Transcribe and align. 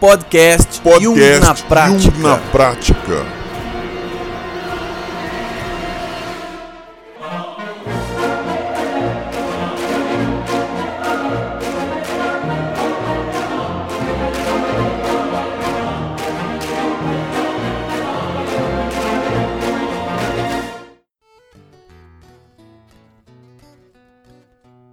Podcast, 0.00 0.80
Podcast 0.82 1.04
Jung 1.04 1.40
na 1.40 1.54
prática. 1.54 2.16
Jung 2.16 2.22
na 2.22 2.36
prática. 2.50 3.44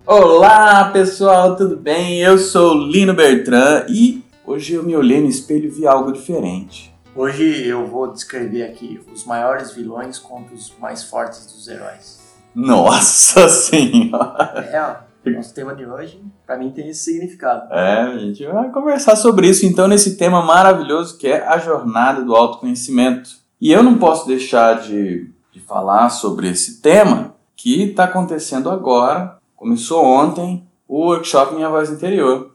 Olá 0.05 0.89
pessoal, 0.91 1.55
tudo 1.55 1.77
bem? 1.77 2.19
Eu 2.19 2.37
sou 2.37 2.73
Lino 2.77 3.13
Bertrand 3.13 3.85
e 3.89 4.20
hoje 4.51 4.73
eu 4.73 4.83
me 4.83 4.95
olhei 4.95 5.21
no 5.21 5.29
espelho 5.29 5.65
e 5.65 5.69
vi 5.69 5.87
algo 5.87 6.11
diferente. 6.11 6.93
Hoje 7.15 7.65
eu 7.65 7.87
vou 7.87 8.11
descrever 8.11 8.63
aqui 8.63 8.99
os 9.11 9.25
maiores 9.25 9.71
vilões 9.71 10.19
contra 10.19 10.53
os 10.53 10.73
mais 10.77 11.03
fortes 11.03 11.45
dos 11.45 11.67
heróis. 11.67 12.19
Nossa 12.53 13.47
senhora! 13.49 14.69
É, 14.69 14.81
ó, 14.81 15.29
nosso 15.29 15.53
tema 15.53 15.73
de 15.73 15.85
hoje, 15.85 16.21
pra 16.45 16.57
mim, 16.57 16.69
tem 16.69 16.89
esse 16.89 17.05
significado. 17.05 17.73
É, 17.73 18.01
a 18.01 18.17
gente 18.17 18.45
vai 18.45 18.69
conversar 18.71 19.15
sobre 19.15 19.47
isso 19.47 19.65
então 19.65 19.87
nesse 19.87 20.17
tema 20.17 20.41
maravilhoso 20.41 21.17
que 21.17 21.27
é 21.27 21.47
a 21.47 21.57
jornada 21.57 22.21
do 22.21 22.35
autoconhecimento. 22.35 23.29
E 23.59 23.71
eu 23.71 23.81
não 23.81 23.97
posso 23.97 24.27
deixar 24.27 24.81
de, 24.81 25.29
de 25.51 25.59
falar 25.61 26.09
sobre 26.09 26.49
esse 26.49 26.81
tema 26.81 27.35
que 27.55 27.83
está 27.83 28.03
acontecendo 28.03 28.69
agora. 28.69 29.37
Começou 29.55 30.03
ontem 30.03 30.67
o 30.87 31.05
workshop 31.05 31.55
Minha 31.55 31.69
Voz 31.69 31.89
Interior, 31.89 32.50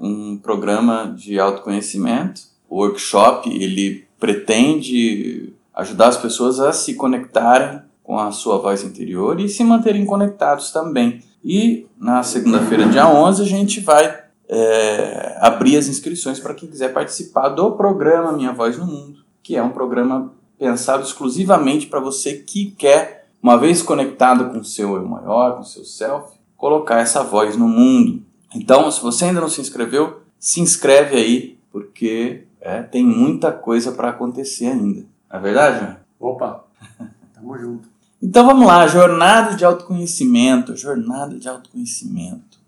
um 0.00 0.36
programa 0.38 1.14
de 1.16 1.38
autoconhecimento. 1.38 2.42
O 2.68 2.76
workshop 2.76 3.50
ele 3.50 4.06
pretende 4.18 5.52
ajudar 5.74 6.08
as 6.08 6.16
pessoas 6.16 6.58
a 6.58 6.72
se 6.72 6.94
conectarem 6.94 7.82
com 8.02 8.18
a 8.18 8.32
sua 8.32 8.58
voz 8.58 8.82
interior 8.82 9.38
e 9.38 9.48
se 9.48 9.62
manterem 9.62 10.04
conectados 10.04 10.72
também. 10.72 11.22
E 11.44 11.86
na 11.98 12.22
segunda-feira, 12.22 12.88
dia 12.88 13.08
11, 13.08 13.42
a 13.42 13.46
gente 13.46 13.80
vai 13.80 14.24
é, 14.48 15.36
abrir 15.40 15.76
as 15.76 15.86
inscrições 15.86 16.40
para 16.40 16.54
quem 16.54 16.68
quiser 16.68 16.92
participar 16.92 17.50
do 17.50 17.72
programa 17.72 18.32
Minha 18.32 18.52
Voz 18.52 18.76
no 18.76 18.86
Mundo, 18.86 19.20
que 19.42 19.56
é 19.56 19.62
um 19.62 19.70
programa 19.70 20.32
pensado 20.58 21.04
exclusivamente 21.04 21.86
para 21.86 22.00
você 22.00 22.34
que 22.34 22.72
quer, 22.72 23.28
uma 23.42 23.56
vez 23.56 23.80
conectado 23.80 24.50
com 24.50 24.58
o 24.58 24.64
seu 24.64 24.96
eu 24.96 25.06
maior, 25.06 25.54
com 25.54 25.60
o 25.60 25.64
seu 25.64 25.84
self, 25.84 26.36
colocar 26.56 26.98
essa 26.98 27.22
voz 27.22 27.56
no 27.56 27.68
mundo. 27.68 28.22
Então, 28.54 28.90
se 28.90 29.00
você 29.00 29.26
ainda 29.26 29.40
não 29.40 29.48
se 29.48 29.60
inscreveu, 29.60 30.22
se 30.38 30.60
inscreve 30.60 31.16
aí, 31.16 31.58
porque 31.70 32.44
é, 32.60 32.82
tem 32.82 33.04
muita 33.04 33.52
coisa 33.52 33.92
para 33.92 34.10
acontecer 34.10 34.66
ainda. 34.66 35.04
Não 35.30 35.38
é 35.38 35.40
verdade, 35.40 35.78
João? 35.80 35.96
Opa, 36.32 36.64
tamo 37.34 37.58
junto. 37.58 37.88
Então 38.22 38.44
vamos 38.44 38.66
lá, 38.66 38.86
jornada 38.86 39.56
de 39.56 39.64
autoconhecimento, 39.64 40.76
jornada 40.76 41.38
de 41.38 41.48
autoconhecimento. 41.48 42.58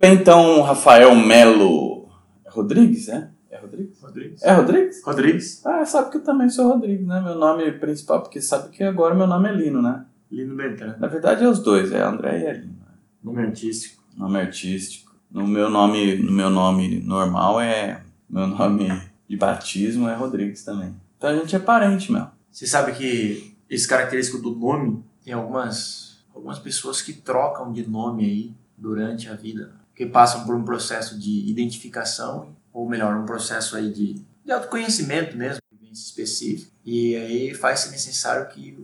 Bem, 0.00 0.14
então, 0.14 0.62
Rafael 0.62 1.14
Melo 1.14 2.08
Rodrigues, 2.46 3.08
é? 3.08 3.28
É 3.50 3.58
Rodrigues? 3.58 4.00
Rodrigues. 4.00 4.42
É 4.42 4.52
Rodrigues? 4.52 5.02
Rodrigues, 5.04 5.66
Ah, 5.66 5.84
sabe 5.84 6.10
que 6.10 6.16
eu 6.18 6.22
também 6.24 6.48
sou 6.48 6.68
Rodrigues, 6.68 7.06
né? 7.06 7.20
Meu 7.20 7.34
nome 7.34 7.70
principal, 7.72 8.22
porque 8.22 8.40
sabe 8.40 8.70
que 8.70 8.82
agora 8.82 9.14
meu 9.14 9.26
nome 9.26 9.48
é 9.48 9.52
Lino, 9.52 9.82
né? 9.82 10.04
Lino 10.30 10.54
Bertrand. 10.54 10.96
Na 10.98 11.08
verdade 11.08 11.44
é 11.44 11.48
os 11.48 11.58
dois, 11.58 11.92
é 11.92 12.00
André 12.00 12.40
e 12.40 12.46
é 12.46 12.52
Lino. 12.54 12.78
Nome 13.22 13.42
artístico. 13.42 14.02
Nome 14.16 14.40
artístico. 14.40 15.07
No 15.30 15.46
meu 15.46 15.70
nome, 15.70 16.16
no 16.16 16.32
meu 16.32 16.50
nome 16.50 17.00
normal 17.00 17.60
é. 17.60 18.02
Meu 18.28 18.46
nome 18.46 18.88
de 19.28 19.36
batismo 19.36 20.08
é 20.08 20.14
Rodrigues 20.14 20.64
também. 20.64 20.94
Então 21.16 21.30
a 21.30 21.36
gente 21.36 21.54
é 21.54 21.58
parente, 21.58 22.12
meu. 22.12 22.26
Você 22.50 22.66
sabe 22.66 22.92
que 22.92 23.56
esse 23.68 23.86
característico 23.86 24.38
do 24.38 24.54
nome, 24.54 25.02
tem 25.22 25.32
algumas, 25.32 26.24
algumas 26.34 26.58
pessoas 26.58 27.02
que 27.02 27.12
trocam 27.12 27.72
de 27.72 27.88
nome 27.88 28.24
aí 28.24 28.54
durante 28.76 29.28
a 29.28 29.34
vida, 29.34 29.74
que 29.94 30.06
passam 30.06 30.44
por 30.44 30.54
um 30.54 30.64
processo 30.64 31.18
de 31.18 31.50
identificação, 31.50 32.56
ou 32.72 32.88
melhor, 32.88 33.16
um 33.16 33.26
processo 33.26 33.76
aí 33.76 33.92
de, 33.92 34.22
de 34.44 34.52
autoconhecimento 34.52 35.36
mesmo, 35.36 35.60
vivência 35.70 36.04
específica, 36.04 36.70
e 36.84 37.16
aí 37.16 37.54
faz-se 37.54 37.90
necessário 37.90 38.48
que 38.48 38.78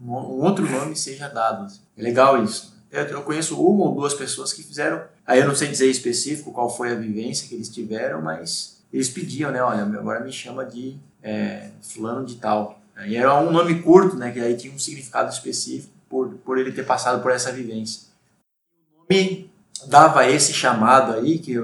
um, 0.00 0.10
outro 0.10 0.68
nome 0.70 0.96
seja 0.96 1.28
dado. 1.28 1.66
É 1.96 2.02
legal 2.02 2.42
isso. 2.42 2.72
Eu, 2.90 3.04
eu 3.04 3.22
conheço 3.22 3.60
uma 3.60 3.84
ou 3.86 3.94
duas 3.94 4.14
pessoas 4.14 4.52
que 4.52 4.62
fizeram, 4.62 5.02
aí 5.26 5.40
eu 5.40 5.48
não 5.48 5.54
sei 5.54 5.68
dizer 5.68 5.88
específico 5.88 6.52
qual 6.52 6.74
foi 6.74 6.92
a 6.92 6.96
vivência 6.96 7.48
que 7.48 7.54
eles 7.54 7.68
tiveram, 7.68 8.20
mas 8.20 8.82
eles 8.92 9.08
pediam, 9.08 9.50
né, 9.50 9.62
olha, 9.62 9.82
agora 9.82 10.20
me 10.20 10.32
chama 10.32 10.64
de 10.64 10.96
é, 11.22 11.70
fulano 11.80 12.24
de 12.26 12.36
tal. 12.36 12.80
E 13.06 13.16
era 13.16 13.40
um 13.40 13.50
nome 13.50 13.80
curto, 13.82 14.16
né, 14.16 14.30
que 14.30 14.40
aí 14.40 14.56
tinha 14.56 14.72
um 14.72 14.78
significado 14.78 15.30
específico 15.30 15.92
por, 16.08 16.34
por 16.44 16.58
ele 16.58 16.72
ter 16.72 16.84
passado 16.84 17.22
por 17.22 17.30
essa 17.30 17.50
vivência. 17.50 18.02
Nome 18.98 19.50
dava 19.86 20.28
esse 20.28 20.52
chamado 20.52 21.12
aí, 21.12 21.38
que 21.38 21.56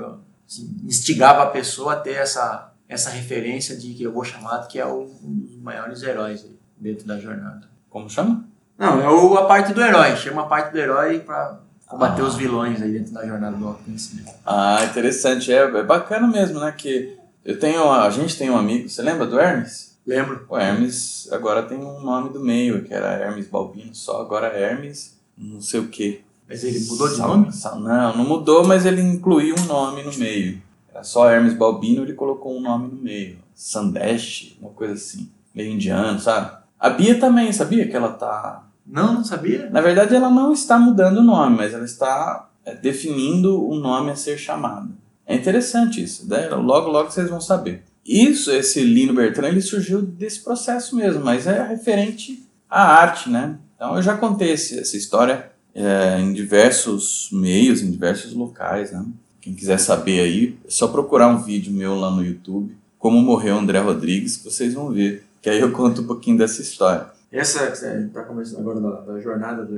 assim, 0.46 0.76
instigava 0.84 1.42
a 1.42 1.50
pessoa 1.50 1.92
a 1.92 1.96
ter 1.96 2.14
essa, 2.14 2.72
essa 2.88 3.10
referência 3.10 3.76
de 3.76 3.92
que 3.92 4.02
eu 4.02 4.12
vou 4.12 4.24
chamar, 4.24 4.66
que 4.66 4.78
é 4.78 4.86
o, 4.86 5.02
um 5.22 5.38
dos 5.38 5.56
maiores 5.56 6.02
heróis 6.02 6.44
aí 6.44 6.58
dentro 6.78 7.06
da 7.06 7.18
jornada. 7.18 7.68
Como 7.90 8.08
chama? 8.08 8.48
Não, 8.76 9.00
é 9.00 9.08
o, 9.08 9.36
a 9.36 9.46
parte 9.46 9.74
do 9.74 9.82
herói, 9.82 10.16
chama 10.16 10.42
a 10.42 10.46
parte 10.46 10.72
do 10.72 10.78
herói 10.78 11.18
para 11.20 11.60
combater 11.88 12.22
Ah. 12.22 12.24
os 12.26 12.34
vilões 12.36 12.80
aí 12.82 12.92
dentro 12.92 13.12
da 13.12 13.26
jornada 13.26 13.56
do 13.56 13.66
autoconhecimento. 13.66 14.30
Ah, 14.46 14.84
interessante. 14.84 15.52
É, 15.52 15.56
é 15.62 15.82
bacana 15.82 16.26
mesmo, 16.26 16.60
né? 16.60 16.72
Que 16.76 17.16
eu 17.44 17.58
tenho. 17.58 17.90
A 17.90 18.10
gente 18.10 18.36
tem 18.36 18.50
um 18.50 18.56
amigo, 18.56 18.88
você 18.88 19.02
lembra 19.02 19.26
do 19.26 19.38
Hermes? 19.38 19.96
Lembro? 20.06 20.46
O 20.48 20.56
Hermes 20.56 21.28
agora 21.32 21.62
tem 21.62 21.78
um 21.78 22.00
nome 22.00 22.30
do 22.30 22.40
meio, 22.40 22.82
que 22.84 22.94
era 22.94 23.12
Hermes 23.14 23.46
Balbino 23.48 23.94
só, 23.94 24.20
agora 24.22 24.46
Hermes 24.48 25.18
não 25.36 25.60
sei 25.60 25.80
o 25.80 25.88
quê. 25.88 26.22
Mas 26.48 26.64
ele 26.64 26.80
mudou 26.86 27.08
de 27.08 27.16
Sal- 27.16 27.28
nome? 27.28 27.52
Sal- 27.52 27.78
Não, 27.78 28.16
não 28.16 28.24
mudou, 28.24 28.66
mas 28.66 28.86
ele 28.86 29.02
incluiu 29.02 29.54
um 29.58 29.64
nome 29.66 30.02
no 30.02 30.12
meio. 30.14 30.62
Era 30.90 31.04
só 31.04 31.30
Hermes 31.30 31.52
Balbino, 31.52 32.02
ele 32.04 32.14
colocou 32.14 32.56
um 32.56 32.60
nome 32.60 32.88
no 32.88 32.96
meio. 33.02 33.38
Sandesh, 33.54 34.56
uma 34.60 34.70
coisa 34.70 34.94
assim. 34.94 35.28
Meio 35.54 35.72
indiano, 35.72 36.18
sabe? 36.18 36.56
A 36.80 36.88
Bia 36.90 37.18
também, 37.20 37.52
sabia 37.52 37.86
que 37.86 37.94
ela 37.94 38.10
tá. 38.12 38.64
Não, 38.88 39.12
não 39.14 39.24
sabia. 39.24 39.68
Na 39.70 39.80
verdade, 39.80 40.14
ela 40.14 40.30
não 40.30 40.52
está 40.52 40.78
mudando 40.78 41.18
o 41.18 41.22
nome, 41.22 41.56
mas 41.56 41.74
ela 41.74 41.84
está 41.84 42.48
é, 42.64 42.74
definindo 42.74 43.62
o 43.68 43.74
nome 43.74 44.10
a 44.10 44.16
ser 44.16 44.38
chamado. 44.38 44.90
É 45.26 45.34
interessante 45.34 46.02
isso, 46.02 46.26
né? 46.28 46.48
Logo, 46.48 46.88
logo 46.90 47.10
vocês 47.10 47.28
vão 47.28 47.40
saber. 47.40 47.82
Isso, 48.04 48.50
esse 48.50 48.80
Lino 48.82 49.12
Bertrand, 49.12 49.48
ele 49.48 49.60
surgiu 49.60 50.00
desse 50.00 50.40
processo 50.42 50.96
mesmo, 50.96 51.22
mas 51.22 51.46
é 51.46 51.62
referente 51.68 52.42
à 52.68 52.82
arte, 52.82 53.28
né? 53.28 53.56
Então 53.76 53.94
eu 53.96 54.02
já 54.02 54.16
contei 54.16 54.52
esse- 54.52 54.78
essa 54.78 54.96
história 54.96 55.50
é, 55.74 56.18
em 56.18 56.32
diversos 56.32 57.28
meios, 57.30 57.82
em 57.82 57.90
diversos 57.90 58.32
locais, 58.32 58.90
né? 58.90 59.04
Quem 59.40 59.54
quiser 59.54 59.78
saber 59.78 60.20
aí, 60.20 60.56
é 60.66 60.70
só 60.70 60.88
procurar 60.88 61.28
um 61.28 61.38
vídeo 61.42 61.72
meu 61.72 61.94
lá 61.94 62.10
no 62.10 62.24
YouTube, 62.24 62.74
Como 62.98 63.20
Morreu 63.20 63.56
André 63.58 63.78
Rodrigues, 63.78 64.36
que 64.38 64.44
vocês 64.50 64.74
vão 64.74 64.90
ver. 64.90 65.24
Que 65.40 65.48
aí 65.50 65.60
eu 65.60 65.70
conto 65.70 66.00
um 66.02 66.06
pouquinho 66.06 66.36
dessa 66.38 66.60
história. 66.62 67.06
Essa, 67.30 68.08
para 68.12 68.24
começar 68.24 68.58
agora 68.58 68.80
da, 68.80 69.00
da 69.00 69.20
jornada 69.20 69.68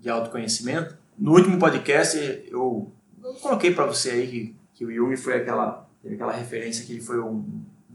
de 0.00 0.08
autoconhecimento, 0.08 0.96
no 1.18 1.32
último 1.32 1.58
podcast 1.58 2.16
eu, 2.48 2.92
coloquei 3.40 3.74
para 3.74 3.86
você 3.86 4.10
aí 4.10 4.26
que, 4.26 4.56
que 4.74 4.84
o 4.84 4.92
Jung 4.92 5.16
foi 5.16 5.36
aquela, 5.36 5.88
teve 6.00 6.14
aquela 6.14 6.32
referência 6.32 6.84
que 6.84 6.92
ele 6.92 7.00
foi 7.00 7.20
um, 7.20 7.44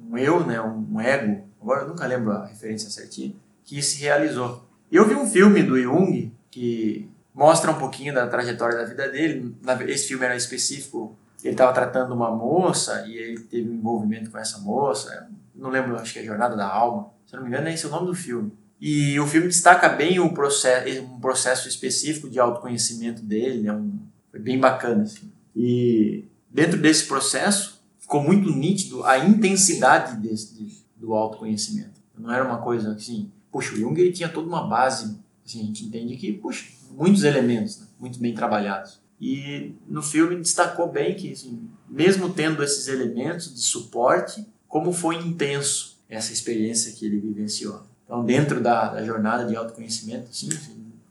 um 0.09 0.18
eu, 0.18 0.45
né, 0.45 0.62
um 0.62 1.00
ego, 1.00 1.47
agora 1.62 1.81
eu 1.81 1.88
nunca 1.88 2.06
lembro 2.06 2.31
a 2.31 2.45
referência 2.45 2.90
certinha, 2.90 3.34
que 3.63 3.81
se 3.81 4.01
realizou. 4.01 4.66
Eu 4.91 5.07
vi 5.07 5.16
um 5.16 5.28
filme 5.28 5.63
do 5.63 5.79
Jung 5.81 6.31
que 6.51 7.09
mostra 7.34 7.72
um 7.72 7.78
pouquinho 7.79 8.13
da 8.13 8.28
trajetória 8.28 8.78
da 8.78 8.85
vida 8.85 9.09
dele. 9.09 9.56
Esse 9.88 10.07
filme 10.07 10.25
era 10.25 10.35
específico, 10.35 11.16
ele 11.44 11.53
estava 11.53 11.72
tratando 11.74 12.13
uma 12.13 12.31
moça 12.31 13.06
e 13.07 13.16
ele 13.16 13.39
teve 13.39 13.69
um 13.69 13.74
envolvimento 13.74 14.31
com 14.31 14.38
essa 14.38 14.57
moça. 14.60 15.30
Não 15.56 15.69
lembro, 15.69 15.95
acho 15.98 16.13
que 16.13 16.19
é 16.19 16.24
Jornada 16.24 16.56
da 16.56 16.68
Alma. 16.68 17.10
Se 17.25 17.36
eu 17.36 17.39
não 17.39 17.48
me 17.48 17.53
engano, 17.53 17.69
esse 17.69 17.86
é 17.86 17.89
o 17.89 17.92
nome 17.92 18.07
do 18.07 18.15
filme. 18.15 18.51
E 18.79 19.19
o 19.19 19.25
filme 19.25 19.47
destaca 19.47 19.89
bem 19.89 20.19
o 20.19 20.31
processo, 20.33 21.01
um 21.03 21.19
processo 21.19 21.68
específico 21.68 22.29
de 22.29 22.39
autoconhecimento 22.39 23.21
dele, 23.24 23.63
né? 23.63 23.74
Um, 23.74 24.00
foi 24.29 24.39
bem 24.39 24.59
bacana. 24.59 25.03
Assim. 25.03 25.31
E 25.56 26.25
dentro 26.50 26.79
desse 26.79 27.06
processo, 27.06 27.81
ficou 28.00 28.21
muito 28.21 28.50
nítido 28.51 29.03
a 29.03 29.18
intensidade 29.18 30.18
desse, 30.21 30.53
de- 30.53 30.77
do 30.95 31.13
autoconhecimento. 31.13 32.00
Não 32.18 32.31
era 32.31 32.45
uma 32.45 32.57
coisa 32.59 32.94
assim, 32.94 33.31
puxa, 33.51 33.74
o 33.74 33.77
Jung 33.77 34.00
ele 34.00 34.12
tinha 34.12 34.29
toda 34.29 34.47
uma 34.47 34.68
base, 34.68 35.18
assim, 35.45 35.62
a 35.62 35.65
gente 35.65 35.85
entende 35.85 36.15
que, 36.18 36.33
puxa, 36.33 36.65
muitos 36.91 37.24
elementos, 37.24 37.79
né? 37.79 37.88
muito 38.00 38.19
bem 38.19 38.33
trabalhados. 38.33 39.00
E 39.19 39.74
no 39.88 40.03
filme 40.03 40.35
destacou 40.35 40.91
bem 40.91 41.15
que, 41.15 41.31
assim, 41.31 41.68
mesmo 41.89 42.29
tendo 42.31 42.63
esses 42.63 42.88
elementos 42.88 43.53
de 43.53 43.62
suporte, 43.62 44.45
como 44.68 44.91
foi 44.94 45.15
intenso 45.15 45.97
essa 46.07 46.31
experiência 46.31 46.91
que 46.94 47.06
ele 47.06 47.19
vivenciou. 47.19 47.81
Então, 48.07 48.24
dentro 48.24 48.62
da, 48.62 48.94
da 48.94 49.04
jornada 49.04 49.45
de 49.45 49.56
autoconhecimento, 49.56 50.33
sim, 50.33 50.50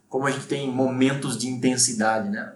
como 0.08 0.26
a 0.26 0.31
gente 0.31 0.46
tem 0.46 0.72
momentos 0.72 1.37
de 1.37 1.46
intensidade, 1.46 2.31
né? 2.31 2.52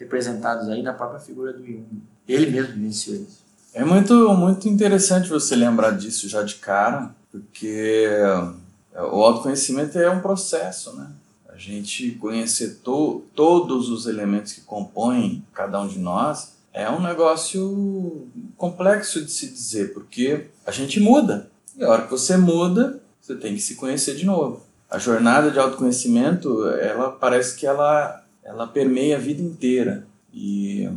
representados 0.00 0.68
aí 0.70 0.82
na 0.82 0.94
própria 0.94 1.20
figura 1.20 1.52
do 1.52 1.64
Jung. 1.64 1.84
Ele 2.26 2.50
mesmo 2.50 2.72
vivenciou 2.72 3.16
isso. 3.16 3.40
É 3.74 3.84
muito, 3.84 4.14
muito 4.34 4.68
interessante 4.68 5.28
você 5.28 5.54
lembrar 5.54 5.90
disso 5.90 6.28
já 6.28 6.42
de 6.42 6.54
cara, 6.56 7.14
porque 7.30 8.08
o 8.94 9.22
autoconhecimento 9.22 9.98
é 9.98 10.10
um 10.10 10.20
processo, 10.20 10.96
né? 10.96 11.08
A 11.48 11.56
gente 11.56 12.12
conhecer 12.12 12.78
to, 12.82 13.22
todos 13.34 13.90
os 13.90 14.06
elementos 14.06 14.54
que 14.54 14.62
compõem 14.62 15.44
cada 15.52 15.80
um 15.80 15.86
de 15.86 15.98
nós 15.98 16.54
é 16.72 16.88
um 16.88 17.02
negócio 17.02 18.26
complexo 18.56 19.22
de 19.24 19.30
se 19.30 19.48
dizer, 19.48 19.92
porque 19.92 20.46
a 20.64 20.70
gente 20.70 20.98
muda. 20.98 21.50
E 21.76 21.84
a 21.84 21.90
hora 21.90 22.02
que 22.02 22.10
você 22.10 22.36
muda, 22.36 23.00
você 23.20 23.34
tem 23.34 23.54
que 23.54 23.60
se 23.60 23.74
conhecer 23.74 24.16
de 24.16 24.24
novo. 24.24 24.62
A 24.90 24.98
jornada 24.98 25.50
de 25.50 25.58
autoconhecimento, 25.58 26.66
ela 26.68 27.10
parece 27.10 27.56
que 27.56 27.66
ela, 27.66 28.24
ela 28.42 28.66
permeia 28.66 29.16
a 29.16 29.20
vida 29.20 29.40
inteira. 29.40 30.06
E 30.32 30.88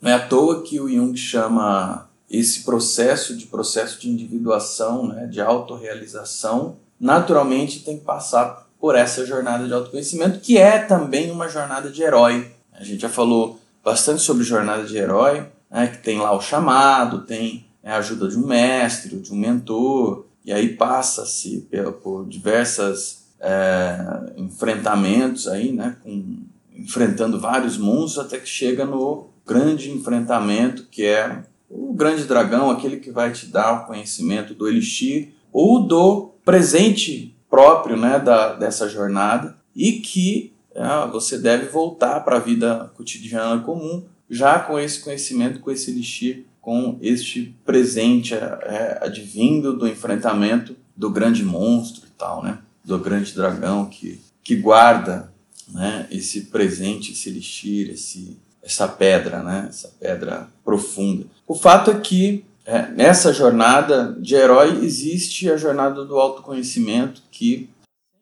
não 0.00 0.10
é 0.10 0.14
à 0.14 0.26
toa 0.26 0.62
que 0.62 0.80
o 0.80 0.88
Jung 0.88 1.16
chama 1.16 2.08
esse 2.30 2.62
processo 2.62 3.36
de 3.36 3.46
processo 3.46 4.00
de 4.00 4.08
individuação, 4.08 5.08
né, 5.08 5.26
de 5.26 5.40
autorrealização, 5.40 6.76
naturalmente 6.98 7.80
tem 7.80 7.98
que 7.98 8.04
passar 8.04 8.68
por 8.78 8.94
essa 8.94 9.26
jornada 9.26 9.66
de 9.66 9.74
autoconhecimento, 9.74 10.38
que 10.38 10.56
é 10.56 10.78
também 10.78 11.30
uma 11.30 11.48
jornada 11.48 11.90
de 11.90 12.02
herói. 12.02 12.52
A 12.72 12.84
gente 12.84 13.00
já 13.00 13.08
falou 13.08 13.58
bastante 13.84 14.22
sobre 14.22 14.44
jornada 14.44 14.84
de 14.84 14.96
herói, 14.96 15.44
né, 15.68 15.88
que 15.88 15.98
tem 15.98 16.18
lá 16.18 16.32
o 16.32 16.40
chamado, 16.40 17.22
tem 17.22 17.66
né, 17.82 17.92
a 17.92 17.98
ajuda 17.98 18.28
de 18.28 18.38
um 18.38 18.46
mestre, 18.46 19.18
de 19.18 19.32
um 19.32 19.36
mentor, 19.36 20.24
e 20.44 20.52
aí 20.52 20.74
passa-se 20.76 21.68
por 22.02 22.26
diversas 22.26 23.24
é, 23.40 24.32
enfrentamentos 24.36 25.46
aí, 25.48 25.72
né, 25.72 25.96
com, 26.02 26.38
enfrentando 26.74 27.38
vários 27.38 27.76
monstros 27.76 28.26
até 28.26 28.38
que 28.38 28.48
chega 28.48 28.84
no 28.84 29.28
grande 29.46 29.90
enfrentamento 29.90 30.86
que 30.90 31.04
é 31.04 31.42
o 31.68 31.92
grande 31.92 32.24
dragão, 32.24 32.70
aquele 32.70 32.96
que 32.96 33.10
vai 33.10 33.32
te 33.32 33.46
dar 33.46 33.72
o 33.72 33.86
conhecimento 33.86 34.54
do 34.54 34.68
elixir 34.68 35.28
ou 35.52 35.86
do 35.86 36.32
presente 36.44 37.36
próprio 37.48 37.96
né, 37.96 38.18
da, 38.18 38.54
dessa 38.54 38.88
jornada 38.88 39.56
e 39.74 39.92
que 39.92 40.52
é, 40.74 41.06
você 41.10 41.38
deve 41.38 41.66
voltar 41.66 42.20
para 42.20 42.36
a 42.36 42.40
vida 42.40 42.90
cotidiana 42.96 43.62
comum 43.62 44.04
já 44.28 44.58
com 44.60 44.78
esse 44.78 45.00
conhecimento, 45.00 45.60
com 45.60 45.70
esse 45.70 45.90
elixir, 45.90 46.46
com 46.70 46.96
este 47.02 47.52
presente 47.66 48.32
é, 48.32 49.00
advindo 49.02 49.76
do 49.76 49.88
enfrentamento 49.88 50.76
do 50.94 51.10
grande 51.10 51.44
monstro 51.44 52.06
e 52.06 52.10
tal, 52.16 52.44
né? 52.44 52.60
do 52.84 52.96
grande 52.96 53.34
dragão 53.34 53.86
que, 53.86 54.20
que 54.40 54.54
guarda 54.54 55.32
né, 55.66 56.06
esse 56.12 56.42
presente, 56.42 57.10
esse 57.10 57.28
elixir, 57.28 57.90
esse, 57.90 58.38
essa 58.62 58.86
pedra, 58.86 59.42
né, 59.42 59.66
essa 59.68 59.88
pedra 59.98 60.46
profunda. 60.64 61.26
O 61.44 61.56
fato 61.56 61.90
é 61.90 61.98
que 61.98 62.44
é, 62.64 62.86
nessa 62.86 63.32
jornada 63.32 64.16
de 64.20 64.36
herói 64.36 64.84
existe 64.84 65.50
a 65.50 65.56
jornada 65.56 66.04
do 66.04 66.20
autoconhecimento 66.20 67.20
que 67.32 67.68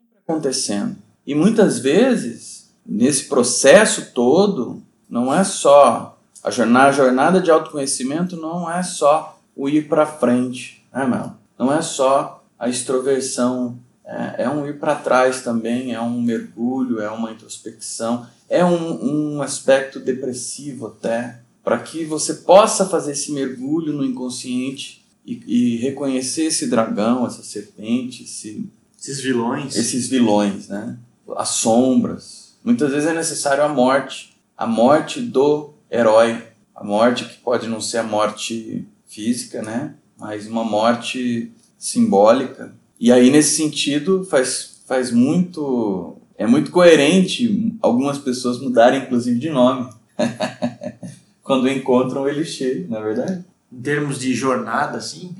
está 0.09 0.21
acontecendo. 0.27 0.97
E 1.27 1.35
muitas 1.35 1.81
vezes, 1.81 2.71
nesse 2.87 3.25
processo 3.25 4.11
todo, 4.15 4.83
não 5.07 5.35
é 5.35 5.45
só 5.45 6.18
a 6.49 6.51
jornada, 6.51 6.89
a 6.89 6.93
jornada 6.93 7.41
de 7.41 7.51
autoconhecimento 7.51 8.37
não 8.37 8.71
é 8.71 8.83
só 8.83 9.39
o 9.55 9.69
ir 9.69 9.87
para 9.87 10.07
frente, 10.07 10.83
né, 10.93 11.07
Mel? 11.07 11.35
Não 11.59 11.73
é 11.73 11.83
só 11.83 12.43
a 12.59 12.69
extroversão, 12.69 13.79
é, 14.05 14.45
é 14.45 14.49
um 14.49 14.67
ir 14.67 14.79
para 14.79 14.95
trás 14.95 15.43
também, 15.43 15.93
é 15.93 16.01
um 16.01 16.23
mergulho, 16.23 17.01
é 17.01 17.11
uma 17.11 17.31
introspecção, 17.33 18.27
é 18.49 18.65
um, 18.65 19.35
um 19.37 19.43
aspecto 19.43 20.01
depressivo 20.01 20.87
até, 20.87 21.41
para 21.63 21.79
que 21.79 22.05
você 22.07 22.33
possa 22.33 22.87
fazer 22.87 23.13
esse 23.13 23.31
mergulho 23.31 23.93
no 23.93 24.05
inconsciente 24.05 25.05
e, 25.27 25.43
e 25.47 25.77
reconhecer 25.77 26.45
esse 26.45 26.67
dragão, 26.67 27.27
essa 27.27 27.43
serpente, 27.43 28.25
esse, 28.25 28.67
esses 28.99 29.21
vilões, 29.21 29.77
esses 29.77 30.09
vilões, 30.09 30.69
né? 30.69 30.97
As 31.37 31.51
sombras. 31.51 32.57
Muitas 32.65 32.91
vezes 32.91 33.07
é 33.07 33.13
necessário 33.13 33.63
a 33.63 33.69
morte, 33.69 34.35
a 34.57 34.67
morte 34.67 35.21
do 35.21 35.75
herói, 35.91 36.43
a 36.75 36.85
morte 36.85 37.25
que 37.25 37.39
pode 37.39 37.67
não 37.69 37.81
ser 37.81 37.99
a 37.99 38.03
morte 38.03 38.87
física, 39.07 39.63
né? 39.63 39.95
Mas 40.19 40.47
uma 40.47 40.65
morte 40.65 41.51
simbólica. 41.79 42.75
E 42.99 43.13
aí 43.13 43.31
nesse 43.31 43.57
sentido 43.57 44.25
faz 44.25 44.83
faz 44.87 45.11
muito 45.11 46.17
é 46.37 46.47
muito 46.47 46.71
coerente 46.71 47.77
algumas 47.81 48.19
pessoas 48.19 48.61
mudarem 48.61 49.03
inclusive 49.03 49.39
de 49.39 49.51
nome. 49.51 49.91
quando 51.49 51.67
encontram 51.67 52.25
o 52.25 52.29
Elixir, 52.29 52.87
na 52.91 52.99
é 52.99 53.03
verdade? 53.03 53.45
Em 53.73 53.81
termos 53.81 54.19
de 54.19 54.35
jornada, 54.35 54.99
assim, 54.99 55.35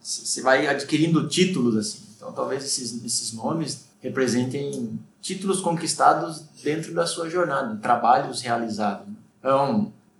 você 0.00 0.40
vai 0.40 0.66
adquirindo 0.66 1.28
títulos, 1.28 1.76
assim. 1.76 1.98
Então, 2.16 2.32
talvez 2.32 2.64
esses, 2.64 3.04
esses 3.04 3.34
nomes 3.34 3.84
representem 4.00 4.98
títulos 5.20 5.60
conquistados 5.60 6.44
dentro 6.62 6.94
da 6.94 7.06
sua 7.06 7.28
jornada, 7.28 7.76
trabalhos 7.76 8.40
realizados. 8.40 9.06
Então, 9.06 9.23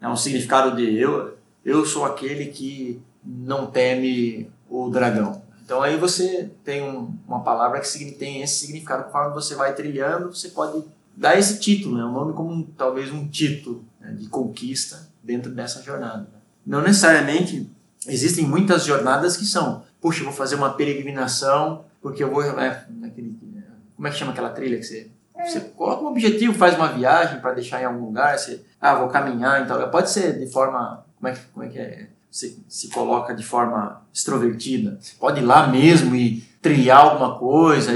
é 0.01 0.09
um 0.09 0.17
significado 0.17 0.77
de 0.77 0.99
eu, 0.99 1.37
eu 1.65 1.87
sou 1.87 2.05
aquele 2.05 2.47
que 2.47 3.01
não 3.25 3.67
teme 3.67 4.51
o 4.69 4.91
dragão. 4.91 5.43
Então 5.65 5.81
aí 5.81 5.97
você 5.97 6.51
tem 6.63 6.83
um, 6.83 7.11
uma 7.27 7.41
palavra 7.41 7.81
que 7.81 8.11
tem 8.13 8.43
esse 8.43 8.67
significado. 8.67 9.05
Conforme 9.05 9.33
você 9.33 9.55
vai 9.55 9.75
trilhando, 9.75 10.35
você 10.35 10.49
pode 10.49 10.85
dar 11.17 11.39
esse 11.39 11.59
título, 11.59 11.97
né? 11.97 12.05
um 12.05 12.13
nome 12.13 12.35
como 12.35 12.53
um, 12.53 12.63
talvez 12.63 13.11
um 13.11 13.27
título 13.27 13.83
né? 13.99 14.13
de 14.13 14.29
conquista 14.29 15.09
dentro 15.23 15.51
dessa 15.51 15.83
jornada. 15.83 16.29
Não 16.67 16.83
necessariamente 16.83 17.71
existem 18.07 18.47
muitas 18.47 18.85
jornadas 18.85 19.37
que 19.37 19.47
são, 19.47 19.83
puxa, 20.01 20.21
eu 20.21 20.25
vou 20.27 20.35
fazer 20.35 20.57
uma 20.57 20.75
peregrinação 20.75 21.85
porque 22.03 22.23
eu 22.23 22.31
vou 22.31 22.43
é, 22.43 22.87
naquele, 22.91 23.35
como 23.97 24.07
é 24.07 24.11
que 24.11 24.19
chama 24.19 24.33
aquela 24.33 24.51
trilha 24.51 24.77
que 24.77 24.85
você 24.85 24.99
é. 24.99 25.14
Você 25.45 25.61
coloca 25.61 26.03
um 26.03 26.09
objetivo, 26.09 26.55
faz 26.55 26.75
uma 26.75 26.89
viagem 26.89 27.41
para 27.41 27.53
deixar 27.53 27.81
em 27.81 27.85
algum 27.85 28.07
lugar, 28.07 28.39
você, 28.39 28.63
ah, 28.81 28.95
vou 28.95 29.09
caminhar, 29.09 29.63
então 29.63 29.91
pode 29.91 30.11
ser 30.11 30.39
de 30.39 30.51
forma, 30.51 31.05
como 31.17 31.29
é 31.29 31.33
que, 31.33 31.41
como 31.53 31.65
é, 31.65 31.69
que 31.69 31.79
é? 31.79 32.09
Você 32.31 32.57
se 32.69 32.89
coloca 32.89 33.33
de 33.35 33.45
forma 33.45 34.03
extrovertida, 34.13 34.99
você 35.01 35.13
pode 35.19 35.41
ir 35.41 35.45
lá 35.45 35.69
mesmo 35.69 36.17
e 36.17 36.41
trilhar 36.61 37.01
alguma 37.01 37.39
coisa, 37.39 37.93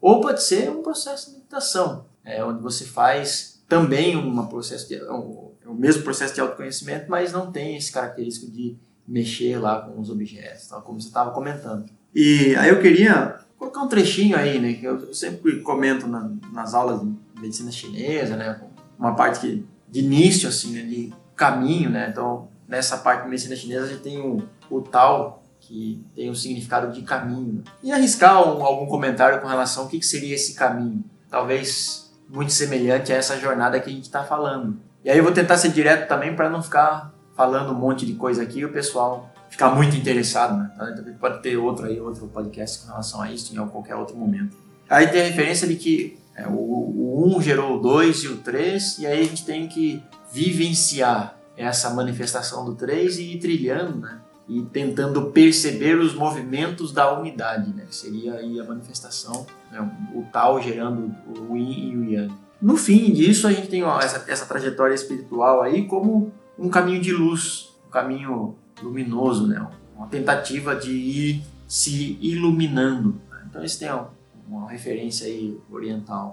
ou 0.00 0.20
pode 0.20 0.42
ser 0.42 0.70
um 0.70 0.82
processo 0.82 1.30
de 1.30 1.36
meditação, 1.36 2.04
é, 2.24 2.44
onde 2.44 2.62
você 2.62 2.84
faz 2.84 3.62
também 3.68 4.16
um 4.16 4.46
processo 4.46 4.88
de, 4.88 5.02
um, 5.04 5.52
o 5.66 5.74
mesmo 5.74 6.02
processo 6.02 6.34
de 6.34 6.40
autoconhecimento, 6.40 7.10
mas 7.10 7.32
não 7.32 7.50
tem 7.52 7.76
esse 7.76 7.92
característico 7.92 8.50
de 8.50 8.76
mexer 9.06 9.58
lá 9.58 9.80
com 9.80 9.98
os 9.98 10.10
objetos, 10.10 10.68
como 10.84 11.00
você 11.00 11.08
estava 11.08 11.30
comentando. 11.30 11.86
E 12.14 12.54
aí 12.56 12.68
eu 12.68 12.80
queria 12.80 13.38
colocar 13.58 13.82
um 13.82 13.88
trechinho 13.88 14.36
aí, 14.36 14.58
né, 14.58 14.74
que 14.74 14.84
eu 14.84 15.12
sempre 15.12 15.60
comento 15.60 16.06
na, 16.06 16.30
nas 16.52 16.74
aulas 16.74 17.00
de 17.00 17.14
medicina 17.40 17.70
chinesa, 17.70 18.36
né, 18.36 18.60
uma 18.98 19.14
parte 19.14 19.40
que, 19.40 19.66
de 19.88 20.00
início, 20.00 20.48
assim, 20.48 20.72
né, 20.72 20.82
de 20.82 21.12
caminho, 21.34 21.90
né, 21.90 22.08
então 22.10 22.48
nessa 22.66 22.98
parte 22.98 23.24
de 23.24 23.30
medicina 23.30 23.56
chinesa 23.56 23.86
a 23.86 23.88
gente 23.88 24.02
tem 24.02 24.20
o, 24.20 24.42
o 24.70 24.80
tal, 24.80 25.42
que 25.60 26.04
tem 26.14 26.30
um 26.30 26.34
significado 26.34 26.92
de 26.92 27.02
caminho. 27.02 27.62
E 27.82 27.92
arriscar 27.92 28.40
um, 28.46 28.64
algum 28.64 28.86
comentário 28.86 29.40
com 29.40 29.48
relação 29.48 29.84
ao 29.84 29.88
que, 29.88 29.98
que 29.98 30.06
seria 30.06 30.34
esse 30.34 30.54
caminho. 30.54 31.04
Talvez 31.28 32.10
muito 32.28 32.52
semelhante 32.52 33.12
a 33.12 33.16
essa 33.16 33.36
jornada 33.38 33.80
que 33.80 33.90
a 33.90 33.92
gente 33.92 34.04
está 34.04 34.22
falando. 34.22 34.78
E 35.04 35.10
aí 35.10 35.18
eu 35.18 35.24
vou 35.24 35.32
tentar 35.32 35.56
ser 35.58 35.70
direto 35.70 36.08
também 36.08 36.34
para 36.34 36.48
não 36.48 36.62
ficar 36.62 37.12
falando 37.34 37.72
um 37.72 37.78
monte 37.78 38.04
de 38.04 38.14
coisa 38.14 38.42
aqui 38.42 38.60
e 38.60 38.64
o 38.64 38.72
pessoal 38.72 39.27
ficar 39.48 39.74
muito 39.74 39.96
interessado, 39.96 40.58
né? 40.58 40.70
Então, 40.92 41.14
pode 41.14 41.42
ter 41.42 41.56
outro 41.56 41.86
aí, 41.86 42.00
outro 42.00 42.26
podcast 42.28 42.80
com 42.80 42.88
relação 42.88 43.20
a 43.20 43.30
isso 43.30 43.54
em 43.54 43.68
qualquer 43.68 43.96
outro 43.96 44.16
momento. 44.16 44.56
Aí 44.88 45.06
tem 45.08 45.20
a 45.20 45.24
referência 45.24 45.66
de 45.66 45.76
que 45.76 46.18
é, 46.34 46.46
o, 46.46 46.52
o 46.52 47.36
1 47.36 47.42
gerou 47.42 47.76
o 47.76 47.80
2 47.80 48.24
e 48.24 48.28
o 48.28 48.36
3, 48.38 48.98
e 49.00 49.06
aí 49.06 49.20
a 49.20 49.24
gente 49.24 49.44
tem 49.44 49.66
que 49.66 50.02
vivenciar 50.32 51.36
essa 51.56 51.90
manifestação 51.90 52.64
do 52.64 52.74
3 52.74 53.18
e 53.18 53.34
ir 53.34 53.38
trilhando, 53.38 53.98
né? 53.98 54.20
E 54.48 54.62
tentando 54.62 55.30
perceber 55.30 55.98
os 55.98 56.14
movimentos 56.14 56.92
da 56.92 57.18
unidade, 57.18 57.74
né? 57.74 57.84
Que 57.86 57.94
seria 57.94 58.34
aí 58.34 58.58
a 58.58 58.64
manifestação, 58.64 59.46
né? 59.70 59.90
o 60.14 60.22
tal 60.32 60.62
gerando 60.62 61.14
o 61.50 61.56
yin 61.56 61.90
e 61.90 61.96
o 61.96 62.04
yang. 62.10 62.34
No 62.62 62.76
fim 62.76 63.12
disso, 63.12 63.46
a 63.46 63.52
gente 63.52 63.68
tem 63.68 63.82
ó, 63.82 64.00
essa, 64.00 64.24
essa 64.30 64.46
trajetória 64.46 64.94
espiritual 64.94 65.60
aí 65.60 65.86
como 65.86 66.32
um 66.58 66.68
caminho 66.68 67.00
de 67.00 67.12
luz, 67.12 67.68
um 67.86 67.90
caminho 67.90 68.56
luminoso, 68.82 69.46
né? 69.46 69.66
uma 69.96 70.06
tentativa 70.06 70.74
de 70.74 70.92
ir 70.92 71.44
se 71.66 72.18
iluminando. 72.20 73.20
Então, 73.46 73.64
isso 73.64 73.78
tem 73.78 73.90
ó, 73.90 74.06
uma 74.46 74.70
referência 74.70 75.26
aí 75.26 75.58
oriental 75.70 76.30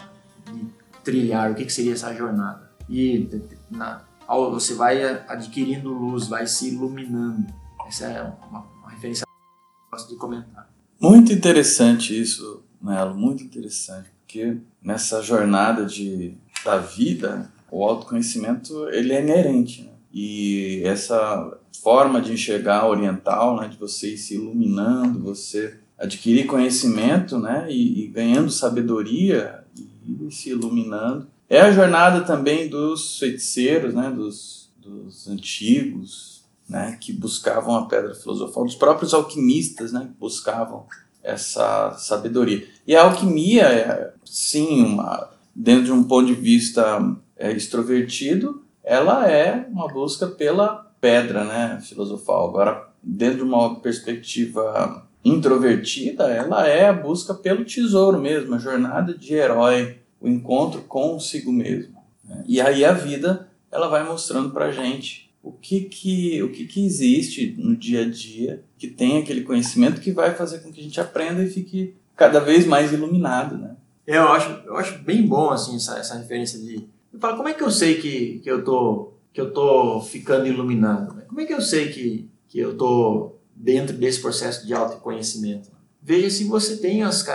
de 0.52 0.66
trilhar 1.04 1.52
o 1.52 1.56
que, 1.56 1.66
que 1.66 1.74
seria 1.74 1.94
essa 1.94 2.14
jornada. 2.14 2.72
E 2.90 3.28
na, 3.70 4.04
você 4.52 4.74
vai 4.74 5.04
adquirindo 5.28 5.92
luz, 5.92 6.28
vai 6.28 6.46
se 6.46 6.70
iluminando. 6.70 7.46
Essa 7.88 8.06
é 8.06 8.22
uma, 8.22 8.60
uma 8.60 8.90
referência 8.90 9.26
que 9.26 9.32
eu 9.32 9.92
gosto 9.92 10.10
de 10.10 10.16
comentar. 10.16 10.70
Muito 11.00 11.32
interessante 11.32 12.20
isso, 12.20 12.64
Melo, 12.82 13.16
muito 13.16 13.44
interessante 13.44 14.16
porque 14.36 14.58
nessa 14.84 15.22
jornada 15.22 15.86
de, 15.86 16.36
da 16.64 16.78
vida, 16.78 17.50
o 17.72 17.84
autoconhecimento 17.84 18.90
ele 18.90 19.14
é 19.14 19.22
inerente. 19.22 19.84
Né? 19.84 19.92
E 20.14 20.82
essa 20.84 21.58
forma 21.82 22.22
de 22.22 22.34
enxergar 22.34 22.88
oriental, 22.88 23.60
né, 23.60 23.68
de 23.68 23.78
você 23.78 24.14
ir 24.14 24.18
se 24.18 24.36
iluminando, 24.36 25.20
você 25.20 25.80
adquirir 25.98 26.46
conhecimento 26.46 27.40
né, 27.40 27.68
e, 27.70 28.04
e 28.04 28.08
ganhando 28.08 28.50
sabedoria 28.50 29.64
e 30.04 30.32
se 30.32 30.50
iluminando. 30.50 31.28
É 31.50 31.62
a 31.62 31.72
jornada 31.72 32.22
também 32.22 32.68
dos 32.68 33.20
feiticeiros, 33.20 33.94
né, 33.94 34.10
dos, 34.10 34.70
dos 34.78 35.28
antigos, 35.28 36.44
né, 36.68 36.98
que 37.00 37.14
buscavam 37.14 37.76
a 37.76 37.86
pedra 37.86 38.16
filosofal, 38.16 38.66
dos 38.66 38.76
próprios 38.76 39.14
alquimistas 39.14 39.92
né, 39.92 40.02
que 40.12 40.20
buscavam 40.20 40.86
essa 41.24 41.94
sabedoria. 41.98 42.68
E 42.88 42.96
a 42.96 43.04
alquimia 43.04 43.64
é, 43.64 44.14
sim, 44.24 44.84
uma, 44.84 45.30
dentro 45.56 45.86
de 45.86 45.92
um 45.92 46.04
ponto 46.04 46.28
de 46.28 46.34
vista 46.34 47.16
é, 47.38 47.52
extrovertido, 47.52 48.64
ela 48.84 49.30
é 49.30 49.68
uma 49.70 49.88
busca 49.88 50.28
pela 50.28 50.85
pedra 51.06 51.44
né, 51.44 51.80
filosofal. 51.84 52.50
Agora, 52.50 52.90
dentro 53.04 53.38
de 53.38 53.44
uma 53.44 53.76
perspectiva 53.80 55.08
introvertida, 55.24 56.24
ela 56.32 56.68
é 56.68 56.88
a 56.88 56.94
busca 56.94 57.32
pelo 57.32 57.64
tesouro 57.64 58.20
mesmo, 58.20 58.56
a 58.56 58.58
jornada 58.58 59.16
de 59.16 59.36
herói, 59.36 60.00
o 60.20 60.28
encontro 60.28 60.82
consigo 60.82 61.52
mesmo. 61.52 61.96
Né? 62.24 62.44
E 62.48 62.60
aí 62.60 62.84
a 62.84 62.92
vida 62.92 63.48
ela 63.72 63.88
vai 63.88 64.04
mostrando 64.04 64.50
para 64.50 64.72
gente 64.72 65.32
o 65.44 65.52
que 65.52 65.82
que 65.82 66.42
o 66.42 66.52
que 66.52 66.66
que 66.66 66.84
existe 66.84 67.56
no 67.56 67.76
dia 67.76 68.02
a 68.02 68.10
dia 68.10 68.64
que 68.76 68.88
tem 68.88 69.20
aquele 69.20 69.42
conhecimento 69.42 70.02
que 70.02 70.12
vai 70.12 70.34
fazer 70.34 70.60
com 70.60 70.72
que 70.72 70.80
a 70.80 70.84
gente 70.84 71.00
aprenda 71.00 71.44
e 71.44 71.50
fique 71.52 71.94
cada 72.16 72.40
vez 72.40 72.66
mais 72.66 72.92
iluminado, 72.92 73.58
né? 73.58 73.76
É, 74.08 74.18
eu 74.18 74.30
acho 74.30 74.50
eu 74.66 74.76
acho 74.76 74.98
bem 75.04 75.28
bom 75.28 75.52
assim 75.52 75.76
essa, 75.76 76.00
essa 76.00 76.18
referência 76.18 76.58
de 76.60 76.88
eu 77.14 77.20
falo, 77.20 77.38
como 77.38 77.48
é 77.48 77.54
que 77.54 77.64
eu 77.64 77.72
sei 77.72 78.02
que, 78.02 78.40
que 78.40 78.50
eu 78.50 78.64
tô 78.64 79.15
que 79.36 79.42
eu 79.42 79.52
tô 79.52 80.00
ficando 80.00 80.48
iluminado? 80.48 81.14
Né? 81.14 81.24
Como 81.28 81.42
é 81.42 81.46
que 81.46 81.54
eu 81.54 81.60
sei 81.60 81.92
que, 81.92 82.32
que 82.48 82.58
eu 82.58 82.78
tô 82.78 83.36
dentro 83.54 83.98
desse 83.98 84.22
processo 84.22 84.66
de 84.66 84.74
autoconhecimento. 84.74 85.70
Veja 86.02 86.30
se 86.30 86.46
você 86.46 86.78
tem 86.78 87.04
as, 87.04 87.26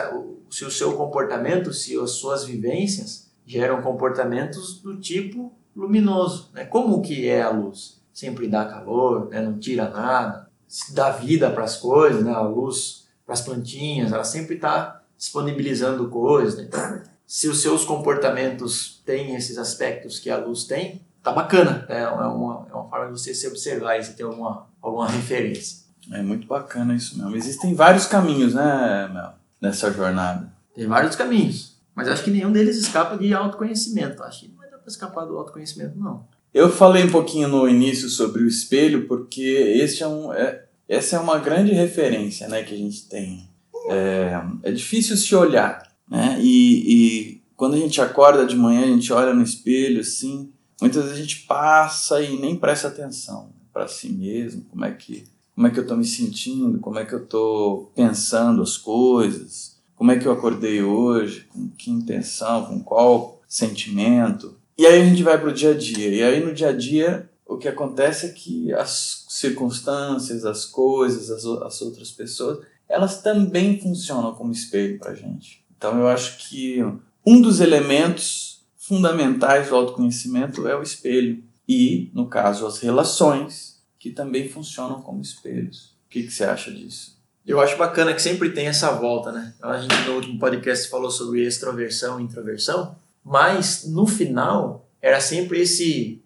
se 0.50 0.64
o 0.64 0.70
seu 0.70 0.94
comportamento, 0.94 1.74
se 1.74 1.98
as 1.98 2.12
suas 2.12 2.44
vivências 2.44 3.30
geram 3.44 3.82
comportamentos 3.82 4.80
do 4.80 4.98
tipo 4.98 5.52
luminoso. 5.76 6.50
Né? 6.54 6.64
Como 6.64 7.02
que 7.02 7.28
é 7.28 7.42
a 7.42 7.50
luz? 7.50 8.00
Sempre 8.14 8.48
dá 8.48 8.64
calor, 8.64 9.28
né? 9.28 9.42
não 9.42 9.58
tira 9.58 9.88
nada, 9.88 10.48
dá 10.94 11.10
vida 11.10 11.50
para 11.50 11.64
as 11.64 11.76
coisas, 11.76 12.24
né? 12.24 12.32
a 12.32 12.40
luz 12.40 13.08
para 13.26 13.34
as 13.34 13.42
plantinhas, 13.42 14.10
ela 14.10 14.24
sempre 14.24 14.56
está 14.56 15.02
disponibilizando 15.18 16.08
coisas. 16.08 16.56
Né? 16.56 16.64
Então, 16.68 17.02
se 17.26 17.46
os 17.46 17.60
seus 17.60 17.84
comportamentos 17.84 19.02
têm 19.04 19.34
esses 19.36 19.58
aspectos 19.58 20.18
que 20.18 20.30
a 20.30 20.38
luz 20.38 20.64
tem, 20.64 21.02
tá 21.22 21.32
bacana. 21.32 21.86
Né? 21.88 22.00
É, 22.00 22.08
uma, 22.08 22.66
é 22.70 22.74
uma 22.74 22.88
forma 22.88 23.06
de 23.06 23.12
você 23.20 23.34
se 23.34 23.46
observar 23.46 23.98
e 23.98 24.04
você 24.04 24.12
ter 24.12 24.24
alguma, 24.24 24.66
alguma 24.80 25.08
referência. 25.08 25.80
É 26.12 26.22
muito 26.22 26.46
bacana 26.46 26.94
isso 26.94 27.18
mesmo. 27.18 27.36
Existem 27.36 27.74
vários 27.74 28.06
caminhos, 28.06 28.54
né, 28.54 29.08
Mel, 29.12 29.32
nessa 29.60 29.92
jornada. 29.92 30.52
Tem 30.74 30.86
vários 30.86 31.14
caminhos, 31.14 31.76
mas 31.94 32.08
acho 32.08 32.24
que 32.24 32.30
nenhum 32.30 32.52
deles 32.52 32.76
escapa 32.76 33.16
de 33.16 33.32
autoconhecimento. 33.32 34.22
Acho 34.22 34.40
que 34.40 34.48
não 34.48 34.56
vai 34.56 34.70
dar 34.70 34.78
para 34.78 34.88
escapar 34.88 35.24
do 35.24 35.36
autoconhecimento, 35.36 35.98
não. 35.98 36.26
Eu 36.52 36.68
falei 36.68 37.04
um 37.04 37.10
pouquinho 37.10 37.46
no 37.48 37.68
início 37.68 38.08
sobre 38.08 38.42
o 38.42 38.48
espelho, 38.48 39.06
porque 39.06 39.40
este 39.40 40.02
é 40.02 40.08
um, 40.08 40.32
é, 40.32 40.64
essa 40.88 41.16
é 41.16 41.20
uma 41.20 41.38
grande 41.38 41.72
referência 41.72 42.48
né, 42.48 42.64
que 42.64 42.74
a 42.74 42.78
gente 42.78 43.08
tem. 43.08 43.48
É, 43.88 44.42
é 44.64 44.72
difícil 44.72 45.16
se 45.16 45.34
olhar, 45.34 45.82
né? 46.08 46.36
E, 46.40 47.32
e 47.32 47.42
quando 47.56 47.74
a 47.74 47.78
gente 47.78 48.00
acorda 48.00 48.44
de 48.44 48.56
manhã, 48.56 48.82
a 48.82 48.88
gente 48.88 49.12
olha 49.12 49.32
no 49.32 49.42
espelho, 49.42 50.00
assim, 50.00 50.50
muitas 50.80 51.04
vezes 51.04 51.18
a 51.18 51.20
gente 51.20 51.40
passa 51.40 52.22
e 52.22 52.38
nem 52.38 52.56
presta 52.56 52.88
atenção 52.88 53.50
para 53.72 53.86
si 53.86 54.08
mesmo, 54.08 54.64
como 54.70 54.84
é 54.84 54.92
que 54.92 55.24
como 55.54 55.66
é 55.66 55.70
que 55.70 55.78
eu 55.78 55.82
estou 55.82 55.96
me 55.96 56.06
sentindo, 56.06 56.78
como 56.78 56.98
é 56.98 57.04
que 57.04 57.12
eu 57.12 57.22
estou 57.22 57.92
pensando 57.94 58.62
as 58.62 58.78
coisas, 58.78 59.76
como 59.94 60.10
é 60.10 60.18
que 60.18 60.26
eu 60.26 60.32
acordei 60.32 60.82
hoje, 60.82 61.46
com 61.52 61.68
que 61.68 61.90
intenção, 61.90 62.64
com 62.64 62.82
qual 62.82 63.42
sentimento. 63.46 64.56
E 64.78 64.86
aí 64.86 65.02
a 65.02 65.04
gente 65.04 65.22
vai 65.22 65.38
para 65.38 65.50
o 65.50 65.52
dia 65.52 65.72
a 65.72 65.76
dia. 65.76 66.08
E 66.08 66.22
aí 66.22 66.42
no 66.42 66.54
dia 66.54 66.70
a 66.70 66.72
dia 66.72 67.28
o 67.46 67.58
que 67.58 67.68
acontece 67.68 68.24
é 68.24 68.28
que 68.30 68.72
as 68.72 69.26
circunstâncias, 69.28 70.46
as 70.46 70.64
coisas, 70.64 71.30
as, 71.30 71.44
as 71.44 71.82
outras 71.82 72.10
pessoas, 72.10 72.64
elas 72.88 73.20
também 73.20 73.78
funcionam 73.78 74.34
como 74.34 74.52
espelho 74.52 74.98
para 74.98 75.10
a 75.10 75.14
gente. 75.14 75.62
Então 75.76 75.98
eu 75.98 76.08
acho 76.08 76.48
que 76.48 76.78
um 77.26 77.42
dos 77.42 77.60
elementos 77.60 78.49
fundamentais 78.80 79.68
do 79.68 79.76
autoconhecimento 79.76 80.66
é 80.66 80.74
o 80.74 80.82
espelho. 80.82 81.44
E, 81.68 82.10
no 82.14 82.26
caso, 82.26 82.66
as 82.66 82.78
relações 82.78 83.80
que 83.98 84.10
também 84.10 84.48
funcionam 84.48 85.02
como 85.02 85.20
espelhos. 85.20 85.94
O 86.06 86.10
que, 86.10 86.22
que 86.24 86.32
você 86.32 86.44
acha 86.44 86.72
disso? 86.72 87.20
Eu 87.46 87.60
acho 87.60 87.76
bacana 87.76 88.14
que 88.14 88.22
sempre 88.22 88.50
tem 88.50 88.66
essa 88.66 88.90
volta, 88.90 89.30
né? 89.30 89.54
A 89.62 89.78
gente 89.78 89.94
no 90.06 90.14
último 90.14 90.38
podcast 90.38 90.88
falou 90.88 91.10
sobre 91.10 91.46
extroversão 91.46 92.18
e 92.18 92.24
introversão, 92.24 92.96
mas 93.24 93.86
no 93.86 94.06
final 94.06 94.88
era 95.00 95.20
sempre 95.20 95.60
esse 95.60 96.22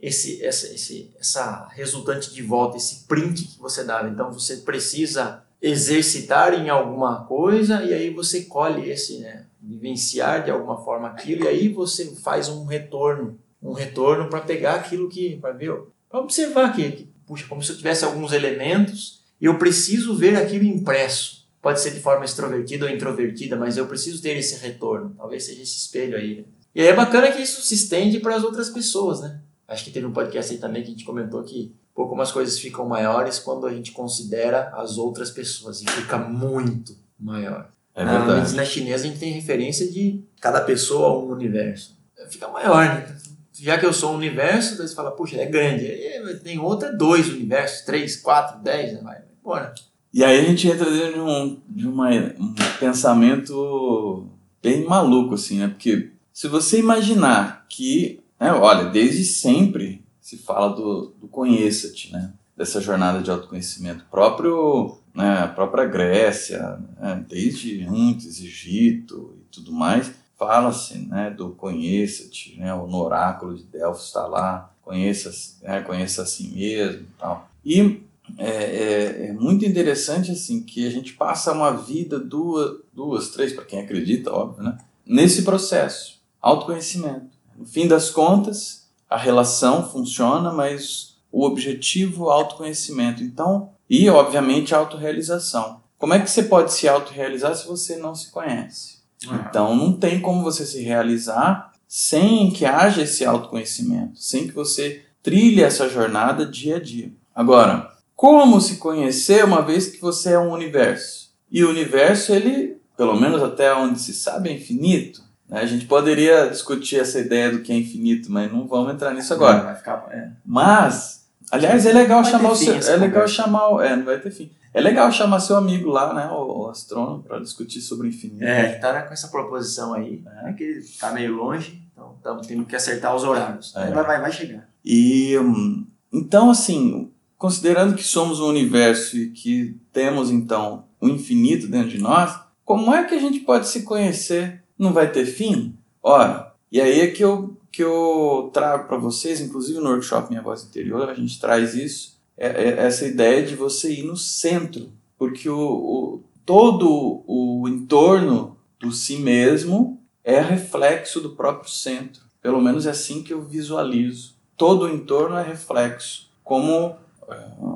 esse 0.00 0.44
essa 0.44 0.68
esse, 0.68 1.10
essa 1.18 1.68
resultante 1.72 2.32
de 2.32 2.42
volta, 2.42 2.76
esse 2.76 3.06
print 3.06 3.44
que 3.44 3.58
você 3.58 3.84
dava. 3.84 4.08
Então 4.08 4.32
você 4.32 4.58
precisa 4.58 5.42
exercitar 5.60 6.54
em 6.54 6.68
alguma 6.68 7.24
coisa 7.24 7.82
e 7.82 7.92
aí 7.92 8.10
você 8.10 8.42
colhe 8.44 8.88
esse, 8.90 9.18
né? 9.18 9.46
Vivenciar 9.60 10.44
de 10.44 10.50
alguma 10.50 10.78
forma 10.84 11.08
aquilo 11.08 11.44
e 11.44 11.48
aí 11.48 11.68
você 11.68 12.14
faz 12.16 12.48
um 12.48 12.64
retorno, 12.64 13.38
um 13.62 13.72
retorno 13.72 14.28
para 14.28 14.40
pegar 14.40 14.76
aquilo 14.76 15.08
que 15.08 15.36
para 15.36 15.52
ver, 15.52 15.74
para 16.08 16.20
observar 16.20 16.72
que 16.74 17.08
puxa, 17.26 17.46
como 17.46 17.62
se 17.62 17.72
eu 17.72 17.76
tivesse 17.76 18.04
alguns 18.04 18.32
elementos 18.32 19.22
e 19.40 19.44
eu 19.44 19.58
preciso 19.58 20.16
ver 20.16 20.36
aquilo 20.36 20.64
impresso. 20.64 21.46
Pode 21.60 21.80
ser 21.80 21.90
de 21.90 22.00
forma 22.00 22.24
extrovertida 22.24 22.86
ou 22.86 22.90
introvertida, 22.90 23.56
mas 23.56 23.76
eu 23.76 23.86
preciso 23.86 24.22
ter 24.22 24.36
esse 24.36 24.56
retorno. 24.64 25.14
Talvez 25.16 25.44
seja 25.44 25.62
esse 25.62 25.76
espelho 25.76 26.16
aí. 26.16 26.36
Né? 26.36 26.44
E 26.74 26.80
aí 26.80 26.86
é 26.86 26.94
bacana 26.94 27.30
que 27.30 27.42
isso 27.42 27.60
se 27.60 27.74
estende 27.74 28.20
para 28.20 28.36
as 28.36 28.44
outras 28.44 28.70
pessoas, 28.70 29.20
né? 29.20 29.40
Acho 29.66 29.84
que 29.84 29.90
teve 29.90 30.06
um 30.06 30.12
podcast 30.12 30.52
aí 30.52 30.58
também 30.58 30.82
que 30.82 30.88
a 30.88 30.92
gente 30.92 31.04
comentou 31.04 31.42
que 31.42 31.74
pô, 31.94 32.08
como 32.08 32.22
as 32.22 32.32
coisas 32.32 32.58
ficam 32.58 32.88
maiores 32.88 33.38
quando 33.38 33.66
a 33.66 33.74
gente 33.74 33.92
considera 33.92 34.70
as 34.74 34.96
outras 34.96 35.30
pessoas. 35.30 35.82
E 35.82 35.86
fica 35.90 36.16
muito 36.16 36.96
maior. 37.18 37.70
É 38.00 38.04
verdade. 38.04 38.26
Na 38.28 38.36
medicina 38.36 38.64
chinesa 38.64 39.04
a 39.04 39.08
gente 39.08 39.20
tem 39.20 39.32
referência 39.32 39.90
de 39.90 40.22
cada 40.40 40.60
pessoa 40.60 41.18
um 41.18 41.32
universo. 41.32 41.96
Fica 42.30 42.48
maior, 42.48 42.84
né? 42.84 43.16
já 43.60 43.76
que 43.76 43.84
eu 43.84 43.92
sou 43.92 44.12
um 44.12 44.16
universo, 44.16 44.76
você 44.76 44.94
fala, 44.94 45.10
puxa, 45.10 45.36
é 45.36 45.46
grande. 45.46 45.84
Aí 45.86 46.36
tem 46.42 46.58
outra, 46.58 46.92
dois 46.92 47.28
universos, 47.28 47.84
três, 47.84 48.16
quatro, 48.16 48.62
dez, 48.62 48.92
né? 48.92 49.00
vai 49.02 49.18
embora. 49.40 49.74
E 50.12 50.24
aí 50.24 50.38
a 50.38 50.42
gente 50.42 50.68
entra 50.68 50.90
dentro 50.90 51.14
de 51.14 51.20
um, 51.20 51.60
de 51.68 51.86
uma, 51.86 52.10
um 52.10 52.54
pensamento 52.78 54.26
bem 54.62 54.84
maluco, 54.84 55.34
assim, 55.34 55.58
né? 55.58 55.68
Porque 55.68 56.10
se 56.32 56.48
você 56.48 56.78
imaginar 56.78 57.66
que, 57.68 58.20
né, 58.40 58.52
olha, 58.52 58.90
desde 58.90 59.24
sempre 59.24 60.04
se 60.20 60.38
fala 60.38 60.68
do, 60.74 61.14
do 61.20 61.28
conheça-te, 61.28 62.12
né? 62.12 62.32
Dessa 62.56 62.80
jornada 62.80 63.20
de 63.20 63.30
autoconhecimento. 63.30 64.04
Próprio, 64.10 64.98
né, 65.18 65.40
a 65.40 65.48
própria 65.48 65.84
Grécia, 65.84 66.78
né, 66.96 67.24
desde 67.28 67.82
antes, 67.82 68.40
Egito 68.40 69.34
e 69.36 69.44
tudo 69.50 69.72
mais, 69.72 70.12
fala-se 70.38 70.96
né, 70.96 71.28
do 71.28 71.50
conheça-te, 71.50 72.56
né, 72.56 72.72
no 72.72 72.96
oráculo 72.96 73.56
de 73.56 73.64
Delfos 73.64 74.06
está 74.06 74.24
lá, 74.28 74.72
conheça, 74.80 75.32
né, 75.60 75.80
conheça 75.80 76.22
a 76.22 76.26
si 76.26 76.46
mesmo 76.54 77.00
e 77.00 77.18
tal. 77.18 77.50
E 77.64 78.00
é, 78.38 78.46
é, 78.46 79.26
é, 79.26 79.32
muito 79.32 79.64
interessante 79.64 80.30
assim 80.30 80.62
que 80.62 80.86
a 80.86 80.90
gente 80.90 81.14
passa 81.14 81.50
uma 81.50 81.72
vida, 81.72 82.20
duas, 82.20 82.76
duas 82.92 83.30
três, 83.30 83.52
para 83.52 83.64
quem 83.64 83.80
acredita, 83.80 84.32
óbvio, 84.32 84.62
né, 84.62 84.78
nesse 85.04 85.42
processo, 85.42 86.20
autoconhecimento. 86.40 87.26
No 87.56 87.66
fim 87.66 87.88
das 87.88 88.08
contas, 88.08 88.88
a 89.10 89.16
relação 89.16 89.90
funciona, 89.90 90.52
mas 90.52 91.16
o 91.32 91.44
objetivo, 91.44 92.30
autoconhecimento. 92.30 93.20
Então, 93.20 93.72
e 93.88 94.08
obviamente 94.10 94.74
a 94.74 94.78
autorrealização. 94.78 95.80
Como 95.98 96.14
é 96.14 96.20
que 96.20 96.30
você 96.30 96.42
pode 96.44 96.72
se 96.72 96.88
autorrealizar 96.88 97.54
se 97.54 97.66
você 97.66 97.96
não 97.96 98.14
se 98.14 98.30
conhece? 98.30 98.98
Então 99.24 99.74
não 99.74 99.92
tem 99.92 100.20
como 100.20 100.42
você 100.42 100.64
se 100.64 100.80
realizar 100.82 101.72
sem 101.86 102.50
que 102.50 102.64
haja 102.66 103.02
esse 103.02 103.24
autoconhecimento, 103.24 104.20
sem 104.20 104.46
que 104.46 104.54
você 104.54 105.02
trilhe 105.22 105.62
essa 105.62 105.88
jornada 105.88 106.46
dia 106.46 106.76
a 106.76 106.80
dia. 106.80 107.10
Agora, 107.34 107.90
como 108.14 108.60
se 108.60 108.76
conhecer 108.76 109.44
uma 109.44 109.62
vez 109.62 109.86
que 109.86 110.00
você 110.00 110.32
é 110.32 110.38
um 110.38 110.52
universo? 110.52 111.32
E 111.50 111.64
o 111.64 111.70
universo, 111.70 112.32
ele, 112.32 112.80
pelo 112.96 113.18
menos 113.18 113.42
até 113.42 113.74
onde 113.74 114.00
se 114.00 114.12
sabe, 114.12 114.50
é 114.50 114.52
infinito. 114.52 115.22
Né? 115.48 115.60
A 115.60 115.66
gente 115.66 115.86
poderia 115.86 116.48
discutir 116.48 117.00
essa 117.00 117.18
ideia 117.18 117.50
do 117.50 117.60
que 117.60 117.72
é 117.72 117.76
infinito, 117.76 118.30
mas 118.30 118.52
não 118.52 118.66
vamos 118.66 118.92
entrar 118.92 119.14
nisso 119.14 119.32
agora. 119.32 119.74
Ficar, 119.74 120.06
é. 120.10 120.30
Mas, 120.44 121.27
aliás, 121.50 121.86
é 121.86 121.92
legal 121.92 122.24
chamar 122.24 122.50
o 122.50 122.56
seu, 122.56 122.74
é 122.74 122.96
legal 122.96 123.26
chamar, 123.28 123.84
é, 123.84 123.96
não 123.96 124.04
vai 124.04 124.18
ter 124.18 124.30
fim. 124.30 124.50
É 124.72 124.80
legal 124.80 125.10
chamar 125.10 125.40
seu 125.40 125.56
amigo 125.56 125.90
lá, 125.90 126.12
né, 126.12 126.28
o, 126.30 126.64
o 126.64 126.68
astrônomo, 126.68 127.22
para 127.22 127.40
discutir 127.40 127.80
sobre 127.80 128.06
o 128.06 128.10
infinito. 128.10 128.44
É, 128.44 128.72
ele 128.72 128.78
tá 128.78 129.02
com 129.02 129.12
essa 129.12 129.28
proposição 129.28 129.94
aí, 129.94 130.22
é. 130.44 130.52
que 130.52 130.62
ele 130.62 130.86
tá 131.00 131.12
meio 131.12 131.34
longe, 131.34 131.82
então 131.92 132.16
tamo, 132.22 132.40
temos 132.42 132.66
que 132.66 132.76
acertar 132.76 133.14
os 133.14 133.24
horários. 133.24 133.74
É. 133.76 133.90
Vai, 133.90 134.04
vai, 134.04 134.20
vai 134.20 134.32
chegar. 134.32 134.68
E, 134.84 135.38
hum, 135.38 135.86
Então, 136.12 136.50
assim, 136.50 137.10
considerando 137.36 137.94
que 137.94 138.04
somos 138.04 138.40
um 138.40 138.48
universo 138.48 139.16
e 139.16 139.30
que 139.30 139.80
temos 139.92 140.30
então 140.30 140.84
o 141.00 141.08
infinito 141.08 141.68
dentro 141.68 141.90
de 141.90 141.98
nós, 141.98 142.38
como 142.64 142.92
é 142.94 143.04
que 143.04 143.14
a 143.14 143.20
gente 143.20 143.40
pode 143.40 143.68
se 143.68 143.82
conhecer? 143.82 144.62
Não 144.78 144.92
vai 144.92 145.10
ter 145.10 145.24
fim? 145.24 145.74
Ora, 146.02 146.52
e 146.70 146.80
aí 146.80 147.00
é 147.00 147.06
que 147.06 147.24
eu, 147.24 147.57
que 147.70 147.82
eu 147.82 148.50
trago 148.52 148.88
para 148.88 148.96
vocês, 148.96 149.40
inclusive 149.40 149.78
no 149.78 149.90
workshop 149.90 150.30
Minha 150.30 150.42
Voz 150.42 150.64
Interior, 150.64 151.08
a 151.08 151.14
gente 151.14 151.38
traz 151.40 151.74
isso, 151.74 152.18
é, 152.36 152.46
é 152.46 152.68
essa 152.86 153.06
ideia 153.06 153.44
de 153.44 153.54
você 153.54 153.92
ir 153.92 154.04
no 154.04 154.16
centro, 154.16 154.90
porque 155.18 155.48
o, 155.48 155.58
o, 155.58 156.24
todo 156.46 157.24
o 157.26 157.68
entorno 157.68 158.56
do 158.80 158.92
si 158.92 159.16
mesmo 159.16 160.00
é 160.22 160.40
reflexo 160.40 161.20
do 161.20 161.30
próprio 161.30 161.70
centro. 161.70 162.22
Pelo 162.40 162.60
menos 162.60 162.86
é 162.86 162.90
assim 162.90 163.22
que 163.22 163.32
eu 163.32 163.42
visualizo. 163.42 164.36
Todo 164.56 164.84
o 164.84 164.88
entorno 164.88 165.36
é 165.36 165.42
reflexo, 165.42 166.30
como 166.44 166.96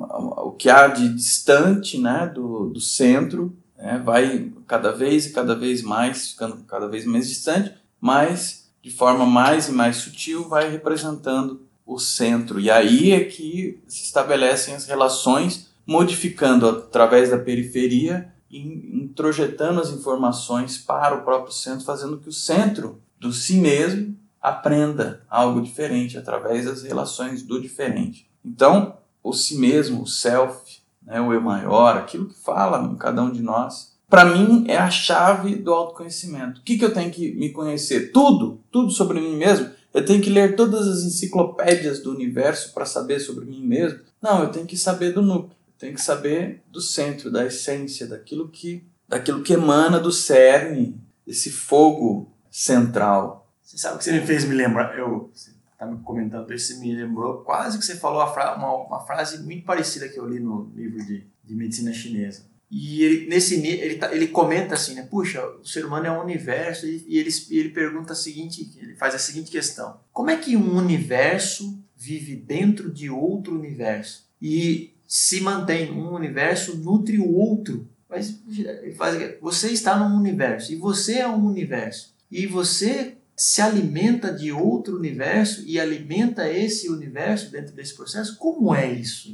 o 0.01 0.51
que 0.51 0.69
há 0.69 0.87
de 0.87 1.13
distante 1.13 1.99
né, 1.99 2.27
do, 2.27 2.69
do 2.69 2.79
centro 2.79 3.55
né, 3.77 4.01
vai 4.03 4.51
cada 4.67 4.91
vez 4.91 5.27
e 5.27 5.33
cada 5.33 5.55
vez 5.55 5.81
mais, 5.81 6.29
ficando 6.29 6.63
cada 6.63 6.87
vez 6.87 7.05
mais 7.05 7.27
distante, 7.27 7.73
mas 7.99 8.62
de 8.83 8.91
forma 8.91 9.25
mais 9.25 9.69
e 9.69 9.71
mais 9.71 9.95
sutil 9.95 10.47
vai 10.49 10.69
representando 10.69 11.61
o 11.85 11.97
centro. 11.97 12.59
E 12.59 12.69
aí 12.69 13.13
é 13.13 13.23
que 13.23 13.81
se 13.87 14.03
estabelecem 14.03 14.75
as 14.75 14.85
relações, 14.85 15.73
modificando 15.87 16.67
através 16.67 17.29
da 17.29 17.37
periferia 17.37 18.31
e 18.51 18.59
introjetando 19.03 19.79
as 19.79 19.89
informações 19.89 20.77
para 20.77 21.15
o 21.15 21.23
próprio 21.23 21.53
centro, 21.53 21.85
fazendo 21.85 22.17
que 22.17 22.29
o 22.29 22.33
centro 22.33 23.01
do 23.17 23.31
si 23.31 23.55
mesmo 23.55 24.17
aprenda 24.41 25.23
algo 25.29 25.61
diferente 25.61 26.17
através 26.17 26.65
das 26.65 26.83
relações 26.83 27.41
do 27.41 27.61
diferente. 27.61 28.29
Então, 28.43 28.97
o 29.23 29.31
si 29.31 29.57
mesmo, 29.57 30.03
o 30.03 30.07
self, 30.07 30.81
né, 31.01 31.21
o 31.21 31.31
eu 31.31 31.39
maior, 31.39 31.95
aquilo 31.95 32.27
que 32.27 32.37
fala 32.37 32.83
em 32.83 32.95
cada 32.97 33.23
um 33.23 33.31
de 33.31 33.41
nós, 33.41 33.92
para 34.13 34.25
mim 34.25 34.65
é 34.67 34.77
a 34.77 34.91
chave 34.91 35.55
do 35.55 35.73
autoconhecimento. 35.73 36.61
O 36.61 36.63
que, 36.63 36.77
que 36.77 36.85
eu 36.85 36.93
tenho 36.93 37.09
que 37.09 37.33
me 37.33 37.51
conhecer? 37.51 38.11
Tudo, 38.11 38.61
tudo 38.71 38.91
sobre 38.91 39.19
mim 39.19 39.35
mesmo. 39.35 39.71
Eu 39.91 40.05
tenho 40.05 40.21
que 40.21 40.29
ler 40.29 40.55
todas 40.55 40.87
as 40.87 41.01
enciclopédias 41.01 41.99
do 41.99 42.11
universo 42.11 42.75
para 42.75 42.85
saber 42.85 43.19
sobre 43.19 43.43
mim 43.43 43.65
mesmo? 43.65 44.01
Não, 44.21 44.43
eu 44.43 44.51
tenho 44.51 44.67
que 44.67 44.77
saber 44.77 45.13
do 45.13 45.23
núcleo, 45.23 45.49
eu 45.49 45.79
tenho 45.79 45.95
que 45.95 46.01
saber 46.01 46.61
do 46.71 46.79
centro, 46.79 47.31
da 47.31 47.43
essência, 47.43 48.05
daquilo 48.05 48.49
que, 48.49 48.85
daquilo 49.09 49.41
que 49.41 49.53
emana 49.53 49.99
do 49.99 50.11
cerne, 50.11 50.95
desse 51.25 51.49
fogo 51.49 52.31
central. 52.51 53.51
Você 53.63 53.79
sabe 53.79 53.95
o 53.95 53.97
que 53.97 54.03
você 54.03 54.11
me 54.11 54.21
fez 54.21 54.45
me 54.45 54.53
lembrar? 54.53 54.95
Eu, 54.95 55.31
tá 55.75 55.87
me 55.87 55.97
comentando 56.03 56.53
isso, 56.53 56.79
me 56.79 56.95
lembrou 56.95 57.37
quase 57.37 57.79
que 57.79 57.83
você 57.83 57.95
falou 57.95 58.21
uma, 58.21 58.75
uma, 58.75 58.99
frase 59.07 59.41
muito 59.41 59.65
parecida 59.65 60.07
que 60.07 60.19
eu 60.19 60.29
li 60.29 60.39
no 60.39 60.71
livro 60.75 61.03
de, 61.03 61.25
de 61.43 61.55
medicina 61.55 61.91
chinesa. 61.91 62.52
E 62.75 63.03
ele, 63.03 63.27
nesse 63.27 63.63
ele, 63.67 63.97
tá, 63.97 64.15
ele 64.15 64.27
comenta 64.27 64.73
assim, 64.73 64.95
né? 64.95 65.03
Puxa, 65.03 65.45
o 65.61 65.63
ser 65.63 65.85
humano 65.85 66.07
é 66.07 66.11
um 66.11 66.23
universo 66.23 66.87
e, 66.87 67.05
e 67.07 67.19
ele, 67.19 67.29
ele 67.51 67.69
pergunta 67.69 68.13
a 68.13 68.15
seguinte, 68.15 68.67
ele 68.81 68.95
faz 68.95 69.13
a 69.13 69.19
seguinte 69.19 69.51
questão: 69.51 69.99
Como 70.11 70.31
é 70.31 70.37
que 70.37 70.57
um 70.57 70.75
universo 70.75 71.79
vive 71.95 72.35
dentro 72.35 72.91
de 72.91 73.11
outro 73.11 73.53
universo 73.53 74.27
e 74.41 74.91
se 75.07 75.39
mantém 75.41 75.91
um 75.91 76.15
universo 76.15 76.75
nutre 76.77 77.19
o 77.19 77.31
outro? 77.31 77.87
Mas 78.09 78.39
ele 78.47 78.95
faz, 78.95 79.35
você 79.39 79.69
está 79.69 79.95
num 79.95 80.17
universo 80.17 80.73
e 80.73 80.75
você 80.75 81.19
é 81.19 81.27
um 81.27 81.45
universo 81.45 82.15
e 82.31 82.47
você 82.47 83.17
se 83.35 83.61
alimenta 83.61 84.33
de 84.33 84.51
outro 84.51 84.97
universo 84.97 85.63
e 85.67 85.79
alimenta 85.79 86.51
esse 86.51 86.89
universo 86.89 87.51
dentro 87.51 87.75
desse 87.75 87.93
processo? 87.93 88.35
Como 88.37 88.73
é 88.73 88.91
isso? 88.91 89.29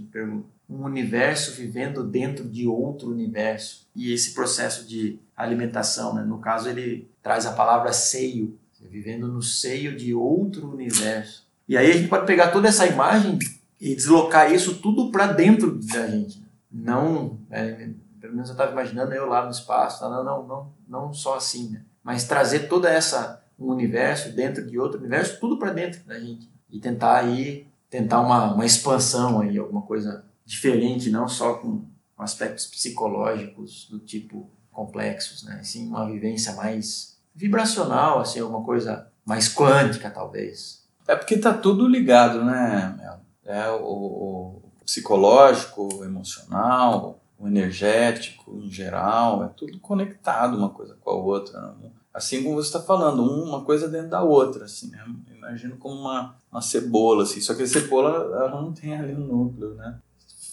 Um 0.70 0.84
universo 0.84 1.54
vivendo 1.54 2.04
dentro 2.04 2.48
de 2.48 2.68
outro 2.68 3.10
universo. 3.10 3.88
E 3.96 4.14
esse 4.14 4.34
processo 4.34 4.88
de 4.88 5.20
alimentação, 5.36 6.14
né? 6.14 6.24
no 6.24 6.38
caso, 6.38 6.70
ele 6.70 7.10
traz 7.24 7.46
a 7.46 7.54
palavra 7.54 7.92
seio, 7.92 8.58
vivendo 8.80 9.28
no 9.28 9.42
seio 9.42 9.96
de 9.96 10.14
outro 10.14 10.70
universo. 10.72 11.48
E 11.68 11.76
aí 11.76 11.90
a 11.90 11.94
gente 11.94 12.08
pode 12.08 12.26
pegar 12.26 12.52
toda 12.52 12.68
essa 12.68 12.86
imagem 12.86 13.40
e 13.80 13.96
deslocar 13.96 14.54
isso 14.54 14.76
tudo 14.76 15.12
para 15.12 15.28
dentro 15.28 15.76
da 15.76 16.08
gente. 16.08 16.44
Não, 16.72 17.38
é, 17.50 17.90
pelo 18.20 18.34
menos 18.34 18.50
eu 18.50 18.54
estava 18.54 18.72
imaginando 18.72 19.14
eu 19.14 19.26
lá 19.26 19.46
no 19.46 19.52
espaço, 19.52 20.04
não, 20.04 20.24
não, 20.24 20.48
não, 20.48 20.72
não 20.88 21.14
só 21.14 21.36
assim, 21.36 21.70
né? 21.70 21.82
mas 22.04 22.26
trazer 22.26 22.68
toda 22.68 22.90
essa 22.90 23.44
um 23.60 23.68
universo 23.68 24.32
dentro 24.32 24.66
de 24.66 24.80
outro 24.80 25.00
universo, 25.00 25.40
tudo 25.40 25.58
para 25.58 25.74
dentro 25.74 26.02
da 26.06 26.18
gente. 26.18 26.50
E 26.70 26.80
tentar 26.80 27.18
aí, 27.18 27.68
tentar 27.90 28.22
uma, 28.22 28.54
uma 28.54 28.66
expansão 28.66 29.42
aí, 29.42 29.58
alguma 29.58 29.82
coisa 29.82 30.24
diferente, 30.50 31.12
não 31.12 31.28
só 31.28 31.54
com 31.54 31.86
aspectos 32.18 32.66
psicológicos 32.66 33.88
do 33.88 34.00
tipo 34.00 34.50
complexos, 34.72 35.44
né? 35.44 35.62
Sim, 35.64 35.88
uma 35.88 36.08
vivência 36.08 36.54
mais 36.54 37.20
vibracional, 37.36 38.20
assim, 38.20 38.40
alguma 38.40 38.64
coisa 38.64 39.12
mais 39.24 39.48
quântica, 39.48 40.10
talvez. 40.10 40.84
É 41.08 41.16
porque 41.16 41.38
tá 41.38 41.54
tudo 41.54 41.88
ligado, 41.88 42.44
né, 42.44 42.96
Mel? 42.98 43.20
É 43.46 43.70
o, 43.70 43.84
o 43.84 44.62
psicológico, 44.84 45.88
o 45.94 46.04
emocional, 46.04 47.20
o 47.38 47.48
energético 47.48 48.60
em 48.60 48.72
geral, 48.72 49.44
é 49.44 49.50
tudo 49.50 49.80
conectado 49.80 50.58
uma 50.58 50.70
coisa 50.70 50.96
com 51.00 51.12
a 51.12 51.14
outra. 51.14 51.62
Né? 51.80 51.92
Assim 52.12 52.44
como 52.44 52.56
você 52.56 52.70
está 52.70 52.82
falando, 52.82 53.22
uma 53.22 53.64
coisa 53.64 53.88
dentro 53.88 54.10
da 54.10 54.24
outra, 54.24 54.66
assim, 54.66 54.90
né? 54.90 55.06
Imagino 55.32 55.78
como 55.78 55.96
uma, 55.96 56.36
uma 56.52 56.62
cebola, 56.62 57.24
assim, 57.24 57.40
só 57.40 57.54
que 57.54 57.64
a 57.64 57.68
cebola 57.68 58.36
ela 58.36 58.62
não 58.62 58.74
tem 58.74 58.96
ali 58.96 59.14
o 59.14 59.20
núcleo, 59.20 59.76
né? 59.76 60.00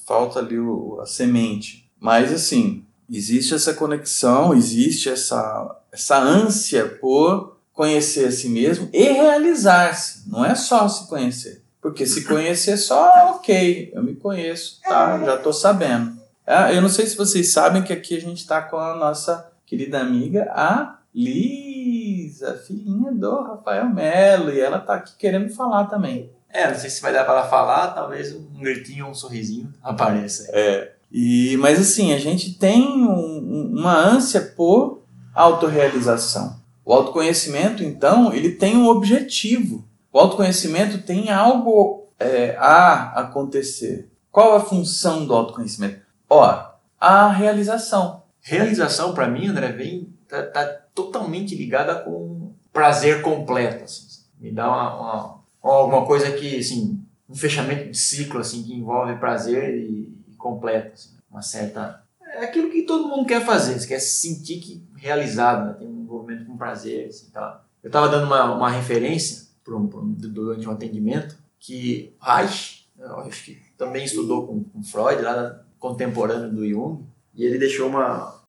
Falta 0.06 0.38
ali 0.38 0.58
o, 0.58 1.00
a 1.00 1.06
semente. 1.06 1.90
Mas, 1.98 2.32
assim, 2.32 2.84
existe 3.10 3.54
essa 3.54 3.74
conexão, 3.74 4.54
existe 4.54 5.08
essa, 5.08 5.80
essa 5.90 6.18
ânsia 6.18 6.86
por 7.00 7.56
conhecer 7.72 8.28
a 8.28 8.32
si 8.32 8.48
mesmo 8.48 8.88
e 8.92 9.02
realizar-se. 9.02 10.30
Não 10.30 10.44
é 10.44 10.54
só 10.54 10.88
se 10.88 11.08
conhecer. 11.08 11.62
Porque 11.82 12.06
se 12.06 12.24
conhecer 12.28 12.76
só, 12.76 13.34
ok, 13.36 13.90
eu 13.92 14.02
me 14.02 14.14
conheço, 14.14 14.80
tá? 14.82 15.18
Já 15.18 15.34
estou 15.34 15.52
sabendo. 15.52 16.16
É, 16.46 16.76
eu 16.76 16.80
não 16.80 16.88
sei 16.88 17.06
se 17.06 17.16
vocês 17.16 17.52
sabem 17.52 17.82
que 17.82 17.92
aqui 17.92 18.16
a 18.16 18.20
gente 18.20 18.38
está 18.38 18.62
com 18.62 18.78
a 18.78 18.94
nossa 18.94 19.52
querida 19.66 20.00
amiga, 20.00 20.44
a 20.52 21.00
Lisa, 21.12 22.54
filhinha 22.54 23.10
do 23.10 23.40
Rafael 23.42 23.88
Melo, 23.88 24.52
e 24.52 24.60
ela 24.60 24.78
tá 24.78 24.94
aqui 24.94 25.16
querendo 25.18 25.52
falar 25.52 25.86
também. 25.86 26.30
É, 26.56 26.70
não 26.70 26.78
sei 26.78 26.88
se 26.88 27.02
vai 27.02 27.12
dar 27.12 27.24
para 27.24 27.46
falar, 27.48 27.88
talvez 27.88 28.34
um 28.34 28.58
gritinho 28.58 29.04
ou 29.04 29.10
um 29.10 29.14
sorrisinho 29.14 29.72
apareça. 29.82 30.48
É. 30.52 30.92
E, 31.12 31.56
mas 31.58 31.78
assim, 31.78 32.12
a 32.14 32.18
gente 32.18 32.54
tem 32.54 32.82
um, 32.82 33.72
uma 33.74 33.94
ânsia 33.94 34.40
por 34.40 35.02
autorrealização. 35.34 36.56
O 36.82 36.92
autoconhecimento, 36.92 37.82
então, 37.82 38.32
ele 38.32 38.52
tem 38.52 38.76
um 38.76 38.88
objetivo. 38.88 39.84
O 40.10 40.18
autoconhecimento 40.18 41.02
tem 41.02 41.30
algo 41.30 42.06
é, 42.18 42.56
a 42.58 43.20
acontecer. 43.20 44.08
Qual 44.32 44.54
a 44.54 44.60
função 44.60 45.26
do 45.26 45.34
autoconhecimento? 45.34 46.00
Ora, 46.28 46.74
a 46.98 47.28
realização. 47.28 48.22
Realização, 48.40 49.12
para 49.12 49.28
mim, 49.28 49.48
André, 49.48 49.72
vem 49.72 50.08
tá, 50.28 50.42
tá 50.42 50.64
totalmente 50.94 51.54
ligada 51.54 51.96
com 51.96 52.52
prazer 52.72 53.20
completo. 53.20 53.84
Assim. 53.84 54.06
Me 54.40 54.52
dá 54.52 54.68
uma, 54.68 55.00
uma, 55.00 55.35
alguma 55.70 56.06
coisa 56.06 56.30
que, 56.32 56.58
assim, 56.58 57.00
um 57.28 57.34
fechamento 57.34 57.90
de 57.90 57.98
ciclo 57.98 58.40
assim, 58.40 58.62
que 58.62 58.72
envolve 58.72 59.16
prazer 59.16 59.74
e, 59.74 60.12
e 60.28 60.34
completo. 60.36 60.92
Assim, 60.94 61.16
uma 61.30 61.42
certa. 61.42 62.02
É 62.20 62.44
aquilo 62.44 62.70
que 62.70 62.82
todo 62.82 63.08
mundo 63.08 63.26
quer 63.26 63.44
fazer, 63.44 63.78
você 63.78 63.86
quer 63.86 63.98
se 63.98 64.28
sentir 64.28 64.60
que 64.60 64.86
realizado, 64.96 65.66
né? 65.66 65.74
tem 65.74 65.88
um 65.88 66.02
envolvimento 66.02 66.44
com 66.44 66.56
prazer. 66.56 67.08
Assim, 67.08 67.30
tá? 67.30 67.64
Eu 67.82 67.88
estava 67.88 68.08
dando 68.08 68.26
uma, 68.26 68.54
uma 68.54 68.70
referência 68.70 69.46
um, 69.68 69.86
durante 70.12 70.68
um 70.68 70.72
atendimento 70.72 71.36
que 71.58 72.14
Reich, 72.20 72.88
eu 72.98 73.20
acho 73.20 73.44
que 73.44 73.60
também 73.76 74.04
estudou 74.04 74.46
com, 74.46 74.62
com 74.62 74.82
Freud, 74.82 75.20
lá 75.22 75.62
contemporâneo 75.78 76.52
do 76.52 76.68
Jung, 76.68 77.04
e 77.34 77.44
ele 77.44 77.58
deixou 77.58 77.88
uma, 77.88 78.40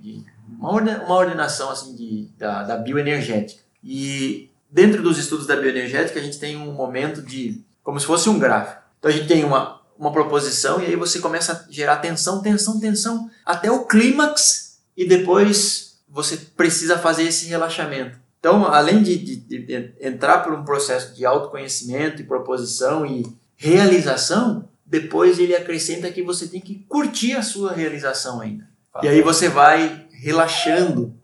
de 0.00 0.24
uma 0.58 1.14
ordenação 1.14 1.70
assim 1.70 1.94
de, 1.94 2.28
da, 2.36 2.62
da 2.62 2.76
bioenergética. 2.76 3.62
E 3.82 4.50
dentro 4.76 5.02
dos 5.02 5.16
estudos 5.16 5.46
da 5.46 5.56
bioenergética, 5.56 6.20
a 6.20 6.22
gente 6.22 6.38
tem 6.38 6.54
um 6.54 6.70
momento 6.70 7.22
de. 7.22 7.64
como 7.82 7.98
se 7.98 8.04
fosse 8.04 8.28
um 8.28 8.38
gráfico. 8.38 8.82
Então 8.98 9.10
a 9.10 9.14
gente 9.14 9.26
tem 9.26 9.42
uma, 9.42 9.80
uma 9.98 10.12
proposição 10.12 10.82
e 10.82 10.84
aí 10.84 10.96
você 10.96 11.18
começa 11.18 11.52
a 11.66 11.72
gerar 11.72 11.96
tensão, 11.96 12.42
tensão, 12.42 12.78
tensão, 12.78 13.30
até 13.44 13.70
o 13.70 13.86
clímax 13.86 14.76
e 14.94 15.08
depois 15.08 15.98
você 16.06 16.36
precisa 16.36 16.98
fazer 16.98 17.22
esse 17.22 17.46
relaxamento. 17.46 18.18
Então, 18.38 18.66
além 18.66 19.02
de, 19.02 19.16
de, 19.16 19.36
de, 19.36 19.94
entrar 19.98 20.40
por 20.40 20.52
um 20.52 20.62
processo 20.62 21.14
de 21.14 21.24
autoconhecimento 21.24 22.20
e 22.20 22.26
proposição 22.26 23.06
e 23.06 23.24
realização, 23.56 24.68
depois 24.84 25.38
ele 25.38 25.56
acrescenta 25.56 26.12
que 26.12 26.22
você 26.22 26.46
tem 26.48 26.60
que 26.60 26.84
curtir 26.86 27.32
a 27.32 27.42
sua 27.42 27.72
realização 27.72 28.42
ainda. 28.42 28.68
E 29.02 29.08
aí 29.08 29.22
você 29.22 29.48
vai 29.48 30.06
relaxando 30.12 31.14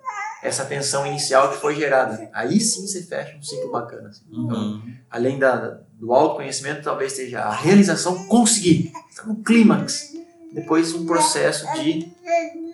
essa 0.42 0.64
tensão 0.64 1.06
inicial 1.06 1.52
que 1.52 1.58
foi 1.60 1.76
gerada. 1.76 2.28
Aí 2.32 2.60
sim 2.60 2.86
você 2.86 3.02
fecha 3.02 3.36
um 3.36 3.42
ciclo 3.42 3.70
bacana. 3.70 4.08
assim. 4.08 4.24
Então, 4.28 4.56
Uhum. 4.60 4.94
além 5.10 5.38
da, 5.38 5.78
do 5.94 6.12
autoconhecimento, 6.12 6.82
talvez 6.82 7.12
seja 7.12 7.40
a 7.40 7.52
realização, 7.54 8.26
conseguir, 8.26 8.92
está 9.08 9.24
no 9.24 9.36
clímax. 9.36 10.12
Depois 10.52 10.92
um 10.92 11.06
processo 11.06 11.64
de, 11.74 12.12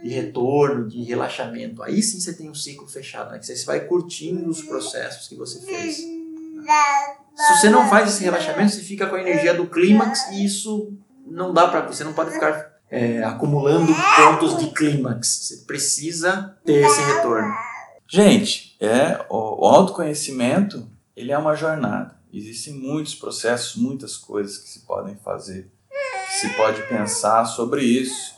de 0.02 0.09
retorno, 0.09 0.88
de 0.88 1.00
relaxamento. 1.04 1.81
Aí 1.83 2.02
sim 2.02 2.18
você 2.20 2.33
tem 2.33 2.50
um 2.50 2.54
ciclo 2.54 2.88
fechado, 2.88 3.31
né? 3.31 3.38
que 3.38 3.46
você 3.46 3.64
vai 3.64 3.81
curtindo 3.81 4.48
os 4.48 4.62
processos 4.62 5.28
que 5.28 5.37
você 5.37 5.61
fez. 5.61 5.96
Se 7.37 7.57
você 7.61 7.70
não 7.70 7.88
faz 7.88 8.09
esse 8.09 8.24
relaxamento, 8.24 8.72
você 8.72 8.81
fica 8.81 9.07
com 9.07 9.14
a 9.14 9.20
energia 9.20 9.54
do 9.54 9.66
clímax 9.66 10.26
e 10.33 10.44
isso 10.44 10.92
não 11.24 11.52
dá 11.54 11.68
para 11.68 11.83
você 11.87 12.02
não 12.02 12.12
pode 12.12 12.33
ficar 12.33 12.77
é, 12.90 13.22
acumulando 13.22 13.92
pontos 14.16 14.59
de 14.59 14.70
clímax. 14.70 15.29
Você 15.29 15.57
precisa 15.66 16.57
ter 16.64 16.85
esse 16.85 17.01
retorno. 17.03 17.53
Gente, 18.07 18.77
é, 18.81 19.24
o, 19.29 19.66
autoconhecimento 19.66 20.88
ele 21.14 21.33
é 21.33 21.38
uma 21.38 21.55
jornada. 21.55 22.16
Existem 22.33 22.72
muitos 22.74 23.14
processos, 23.14 23.77
muitas 23.77 24.16
coisas 24.16 24.59
que 24.59 24.68
se 24.68 24.81
podem 24.81 25.16
fazer, 25.16 25.70
se 26.40 26.48
pode 26.51 26.83
pensar 26.88 27.44
sobre 27.44 27.83
isso. 27.83 28.35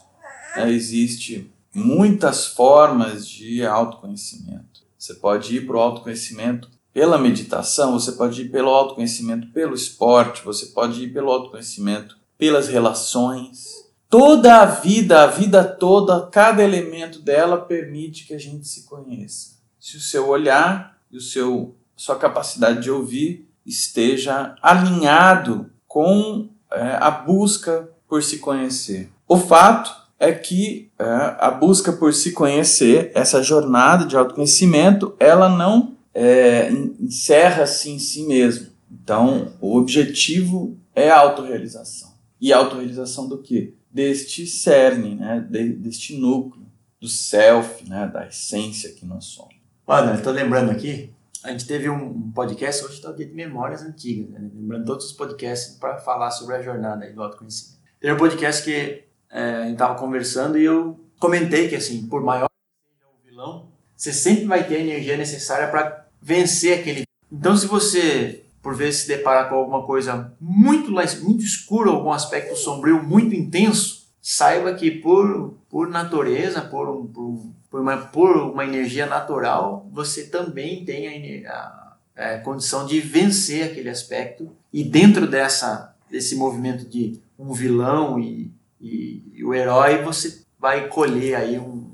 né? 0.56 0.70
Existe 0.70 1.52
muitas 1.74 2.46
formas 2.46 3.26
de 3.28 3.64
autoconhecimento. 3.64 4.80
Você 4.98 5.14
pode 5.14 5.56
ir 5.56 5.66
para 5.66 5.76
o 5.76 5.80
autoconhecimento 5.80 6.68
pela 6.92 7.18
meditação, 7.18 7.92
você 7.92 8.12
pode 8.12 8.42
ir 8.42 8.48
pelo 8.50 8.70
autoconhecimento 8.70 9.52
pelo 9.52 9.74
esporte, 9.74 10.44
você 10.44 10.66
pode 10.66 11.04
ir 11.04 11.12
pelo 11.12 11.30
autoconhecimento 11.30 12.18
pelas 12.36 12.68
relações. 12.68 13.88
Toda 14.10 14.62
a 14.62 14.66
vida, 14.66 15.22
a 15.22 15.26
vida 15.28 15.62
toda, 15.62 16.26
cada 16.26 16.64
elemento 16.64 17.20
dela 17.20 17.56
permite 17.56 18.26
que 18.26 18.34
a 18.34 18.38
gente 18.38 18.66
se 18.66 18.82
conheça. 18.82 19.60
Se 19.78 19.96
o 19.96 20.00
seu 20.00 20.28
olhar 20.28 20.98
e 21.12 21.16
o 21.16 21.20
seu 21.20 21.76
sua 21.94 22.16
capacidade 22.16 22.82
de 22.82 22.90
ouvir 22.90 23.46
esteja 23.64 24.56
alinhado 24.60 25.70
com 25.86 26.48
é, 26.72 26.96
a 26.98 27.10
busca 27.10 27.88
por 28.08 28.22
se 28.22 28.38
conhecer. 28.38 29.10
O 29.28 29.36
fato 29.36 29.94
é 30.18 30.32
que 30.32 30.90
é, 30.98 31.04
a 31.38 31.50
busca 31.50 31.92
por 31.92 32.12
se 32.12 32.32
conhecer, 32.32 33.12
essa 33.14 33.42
jornada 33.42 34.06
de 34.06 34.16
autoconhecimento, 34.16 35.14
ela 35.20 35.48
não 35.48 35.94
é, 36.12 36.72
encerra-se 36.98 37.90
em 37.90 37.98
si 37.98 38.24
mesmo. 38.24 38.68
Então, 38.90 39.52
o 39.60 39.76
objetivo 39.76 40.76
é 40.94 41.10
a 41.10 41.18
autorrealização. 41.18 42.10
E 42.40 42.52
a 42.52 42.56
autorrealização 42.56 43.28
do 43.28 43.38
quê? 43.38 43.74
Deste 43.90 44.46
cerne, 44.46 45.16
né? 45.16 45.46
De, 45.48 45.72
deste 45.72 46.16
núcleo, 46.16 46.66
do 47.00 47.08
self, 47.08 47.88
né? 47.88 48.06
da 48.06 48.26
essência 48.26 48.92
que 48.92 49.04
nós 49.04 49.24
somos. 49.24 49.54
Eu 49.88 50.22
tô 50.22 50.30
lembrando 50.30 50.70
aqui, 50.70 51.12
a 51.42 51.50
gente 51.50 51.66
teve 51.66 51.88
um 51.88 52.30
podcast, 52.30 52.84
hoje 52.84 53.00
tá 53.00 53.10
de 53.12 53.26
memórias 53.26 53.82
antigas, 53.82 54.28
né? 54.30 54.50
lembrando 54.54 54.84
todos 54.84 55.06
os 55.06 55.12
podcasts 55.12 55.76
para 55.78 55.98
falar 55.98 56.30
sobre 56.30 56.54
a 56.54 56.62
jornada 56.62 57.10
do 57.12 57.22
autoconhecimento. 57.22 57.80
Teve 57.98 58.12
um 58.12 58.18
podcast 58.18 58.62
que 58.62 59.04
é, 59.30 59.42
a 59.54 59.64
gente 59.66 59.78
tava 59.78 59.98
conversando 59.98 60.58
e 60.58 60.64
eu 60.64 61.00
comentei 61.18 61.68
que, 61.68 61.74
assim, 61.74 62.06
por 62.06 62.22
maior 62.22 62.48
que 62.48 62.92
seja 62.92 63.08
o 63.08 63.28
vilão, 63.28 63.68
você 63.96 64.12
sempre 64.12 64.44
vai 64.44 64.66
ter 64.66 64.76
a 64.76 64.80
energia 64.80 65.16
necessária 65.16 65.68
para 65.68 66.06
vencer 66.20 66.78
aquele. 66.78 67.04
Então, 67.32 67.56
se 67.56 67.66
você, 67.66 68.44
por 68.62 68.74
vezes, 68.74 69.02
se 69.02 69.08
deparar 69.08 69.48
com 69.48 69.56
alguma 69.56 69.84
coisa 69.84 70.32
muito, 70.40 70.90
muito 70.90 71.42
escura, 71.42 71.90
algum 71.90 72.12
aspecto 72.12 72.54
sombrio 72.56 73.02
muito 73.02 73.34
intenso, 73.34 74.06
saiba 74.20 74.74
que 74.74 74.90
por, 74.90 75.54
por 75.68 75.88
natureza, 75.88 76.60
por, 76.60 77.06
por, 77.06 77.40
por, 77.70 77.80
uma, 77.80 77.96
por 77.96 78.36
uma 78.36 78.64
energia 78.64 79.06
natural, 79.06 79.88
você 79.90 80.26
também 80.26 80.84
tem 80.84 81.08
a, 81.08 81.16
ener- 81.16 81.50
a, 81.50 81.96
é, 82.14 82.38
condição 82.38 82.84
de 82.84 83.00
vencer 83.00 83.64
aquele 83.64 83.88
aspecto. 83.88 84.50
E 84.72 84.84
dentro 84.84 85.26
dessa, 85.26 85.96
desse 86.10 86.36
movimento 86.36 86.86
de 86.86 87.18
um 87.38 87.52
vilão 87.52 88.18
e, 88.20 88.52
e, 88.78 89.24
e 89.34 89.44
o 89.44 89.54
herói, 89.54 90.02
você 90.02 90.42
vai 90.58 90.88
colher 90.88 91.34
aí 91.34 91.58
um, 91.58 91.90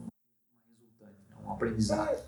um 1.45 1.53
aprendizado. 1.53 2.19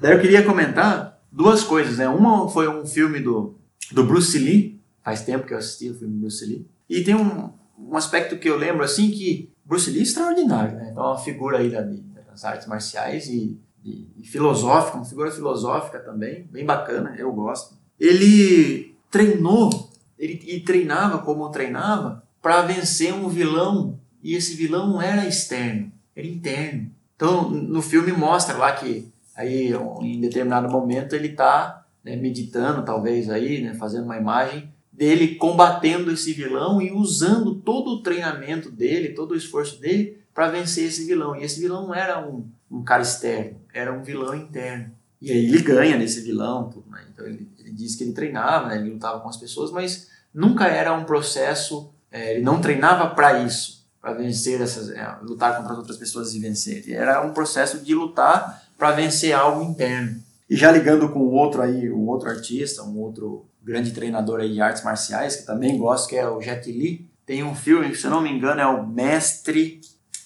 Daí 0.00 0.12
eu 0.12 0.20
queria 0.20 0.44
comentar 0.44 1.20
duas 1.30 1.64
coisas, 1.64 1.98
né? 1.98 2.08
Uma 2.08 2.48
foi 2.48 2.68
um 2.68 2.86
filme 2.86 3.18
do, 3.20 3.58
do 3.92 4.04
Bruce 4.04 4.38
Lee, 4.38 4.80
faz 5.02 5.22
tempo 5.22 5.46
que 5.46 5.54
eu 5.54 5.58
assisti 5.58 5.90
o 5.90 5.94
filme 5.94 6.18
Bruce 6.18 6.44
Lee, 6.44 6.66
e 6.88 7.02
tem 7.02 7.14
um, 7.14 7.50
um 7.78 7.96
aspecto 7.96 8.38
que 8.38 8.48
eu 8.48 8.56
lembro 8.56 8.84
assim 8.84 9.10
que 9.10 9.50
Bruce 9.64 9.90
Lee 9.90 10.00
é 10.00 10.02
extraordinário, 10.02 10.76
né? 10.76 10.88
Então 10.90 11.04
é 11.04 11.06
uma 11.08 11.18
figura 11.18 11.58
aí 11.58 11.70
da, 11.70 11.82
das 12.28 12.44
artes 12.44 12.66
marciais 12.66 13.28
e, 13.28 13.58
e, 13.84 14.08
e 14.18 14.26
filosófica, 14.26 14.96
uma 14.96 15.04
figura 15.04 15.30
filosófica 15.30 15.98
também, 16.00 16.48
bem 16.50 16.64
bacana, 16.64 17.14
eu 17.16 17.32
gosto. 17.32 17.74
Ele 17.98 18.94
treinou, 19.10 19.90
ele 20.18 20.42
e 20.46 20.60
treinava 20.60 21.18
como 21.18 21.48
treinava 21.50 22.22
para 22.40 22.62
vencer 22.62 23.12
um 23.12 23.28
vilão 23.28 23.98
e 24.22 24.34
esse 24.34 24.54
vilão 24.54 24.88
não 24.88 25.02
era 25.02 25.26
externo, 25.26 25.92
era 26.14 26.26
interno. 26.26 26.90
Então 27.16 27.50
no 27.50 27.82
filme 27.82 28.12
mostra 28.12 28.56
lá 28.56 28.72
que 28.72 29.08
aí 29.34 29.72
em 30.00 30.20
determinado 30.20 30.70
momento 30.70 31.14
ele 31.14 31.28
está 31.28 31.79
meditando 32.04 32.84
talvez 32.84 33.28
aí, 33.28 33.62
né, 33.62 33.74
fazendo 33.74 34.04
uma 34.04 34.16
imagem 34.16 34.72
dele 34.92 35.36
combatendo 35.36 36.10
esse 36.10 36.32
vilão 36.32 36.80
e 36.80 36.92
usando 36.92 37.54
todo 37.54 37.90
o 37.90 38.02
treinamento 38.02 38.70
dele, 38.70 39.14
todo 39.14 39.32
o 39.32 39.36
esforço 39.36 39.80
dele 39.80 40.20
para 40.34 40.48
vencer 40.48 40.84
esse 40.84 41.04
vilão. 41.04 41.34
E 41.34 41.42
esse 41.42 41.60
vilão 41.60 41.86
não 41.86 41.94
era 41.94 42.20
um, 42.26 42.46
um 42.70 42.82
cara 42.82 43.02
externo, 43.02 43.56
era 43.72 43.92
um 43.92 44.02
vilão 44.02 44.34
interno. 44.34 44.90
E 45.20 45.30
aí 45.30 45.46
ele 45.46 45.62
ganha 45.62 45.98
desse 45.98 46.22
vilão, 46.22 46.70
tudo, 46.70 46.90
né? 46.90 47.02
então 47.12 47.26
ele, 47.26 47.48
ele 47.58 47.72
diz 47.72 47.94
que 47.94 48.04
ele 48.04 48.12
treinava, 48.12 48.68
né? 48.68 48.76
ele 48.76 48.90
lutava 48.90 49.20
com 49.20 49.28
as 49.28 49.36
pessoas, 49.36 49.70
mas 49.70 50.08
nunca 50.32 50.66
era 50.66 50.94
um 50.94 51.04
processo, 51.04 51.90
é, 52.10 52.34
ele 52.34 52.42
não 52.42 52.60
treinava 52.60 53.14
para 53.14 53.42
isso, 53.42 53.86
para 54.00 54.14
vencer 54.14 54.60
essas, 54.60 54.88
é, 54.90 55.16
lutar 55.22 55.56
contra 55.56 55.72
as 55.72 55.78
outras 55.78 55.98
pessoas 55.98 56.34
e 56.34 56.38
vencer. 56.38 56.90
Era 56.90 57.22
um 57.22 57.32
processo 57.32 57.78
de 57.80 57.94
lutar 57.94 58.64
para 58.78 58.92
vencer 58.92 59.32
algo 59.32 59.62
interno. 59.62 60.22
E 60.50 60.56
já 60.56 60.70
ligando 60.72 61.08
com 61.10 61.20
outro 61.20 61.62
aí, 61.62 61.88
um 61.90 62.08
outro 62.08 62.28
artista, 62.28 62.82
um 62.82 62.98
outro 62.98 63.46
grande 63.62 63.92
treinador 63.92 64.40
aí 64.40 64.52
de 64.52 64.60
artes 64.60 64.82
marciais, 64.82 65.36
que 65.36 65.46
também 65.46 65.78
gosto, 65.78 66.08
que 66.08 66.16
é 66.16 66.28
o 66.28 66.40
Jet 66.42 66.70
Li, 66.72 67.08
tem 67.24 67.44
um 67.44 67.54
filme, 67.54 67.94
se 67.94 68.04
eu 68.04 68.10
não 68.10 68.20
me 68.20 68.28
engano, 68.30 68.60
é 68.60 68.66
o 68.66 68.84
Mestre 68.86 69.80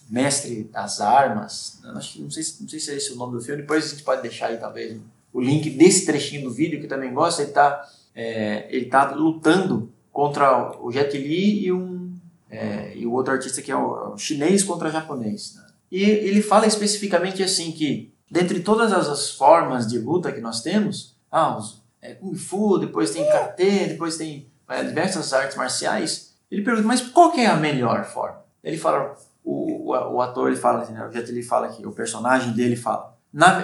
Mestre 0.09 0.65
das 0.65 1.01
Armas. 1.01 1.79
Eu 1.85 1.91
Acho 1.93 2.23
não 2.23 2.31
sei, 2.31 2.43
se- 2.43 2.63
não 2.63 2.69
sei 2.69 2.79
se 2.81 2.91
é 2.91 2.97
esse 2.97 3.13
o 3.13 3.17
nome 3.17 3.33
do 3.37 3.41
filme. 3.43 3.63
Depois 3.63 3.85
a 3.85 3.89
gente 3.89 4.03
pode 4.03 4.23
deixar 4.23 4.47
aí 4.49 4.57
talvez 4.59 4.99
o 5.33 5.41
link 5.41 5.69
desse 5.71 6.07
trechinho 6.07 6.43
do 6.45 6.51
vídeo 6.51 6.81
que 6.81 6.87
também 6.87 7.13
gosto. 7.13 7.41
Ele 7.41 7.49
está 7.51 7.89
ele 8.15 8.87
tá 8.87 9.11
lutando 9.13 9.91
contra 10.13 10.79
o 10.81 10.91
Jet 10.93 11.17
Li 11.19 11.67
e 11.67 11.73
um 11.73 12.13
é, 12.51 12.93
e 12.97 13.05
o 13.07 13.13
outro 13.13 13.33
artista 13.33 13.61
que 13.61 13.73
é 13.73 13.77
o, 13.77 14.13
o 14.15 14.19
chinês 14.19 14.63
contra 14.63 14.89
o 14.89 14.93
japonês. 14.93 15.55
né? 15.57 15.67
E 15.91 16.03
ele 16.03 16.41
fala 16.41 16.67
especificamente 16.67 17.43
assim 17.43 17.73
que 17.73 18.13
dentre 18.31 18.61
todas 18.61 18.93
as, 18.93 19.09
as 19.09 19.31
formas 19.31 19.87
de 19.87 19.99
luta 19.99 20.33
que 20.33 20.41
nós 20.41 20.63
temos, 20.63 21.17
ah, 21.31 21.57
os, 21.57 21.83
é, 22.01 22.15
Kung 22.15 22.35
Fu, 22.35 22.79
depois 22.79 23.11
tem 23.11 23.27
Karatê, 23.27 23.87
depois 23.87 24.17
tem 24.17 24.47
é, 24.69 24.85
diversas 24.85 25.33
artes 25.33 25.57
marciais. 25.57 26.35
Ele 26.51 26.63
pergunta, 26.63 26.87
mas 26.87 27.01
qual 27.01 27.33
que 27.33 27.41
é 27.41 27.47
a 27.47 27.57
melhor 27.57 28.05
forma? 28.05 28.45
Ele 28.63 28.77
fala, 28.77 29.17
o, 29.43 29.91
o, 29.91 30.15
o 30.15 30.21
ator 30.21 30.49
ele 30.49 30.57
fala, 30.57 30.83
assim, 30.83 30.93
né, 30.93 31.07
o 31.07 31.11
Jet 31.11 31.33
Li 31.33 31.43
fala 31.43 31.67
aqui, 31.67 31.87
o 31.87 31.93
personagem 31.93 32.53
dele 32.53 32.77
fala, 32.77 33.17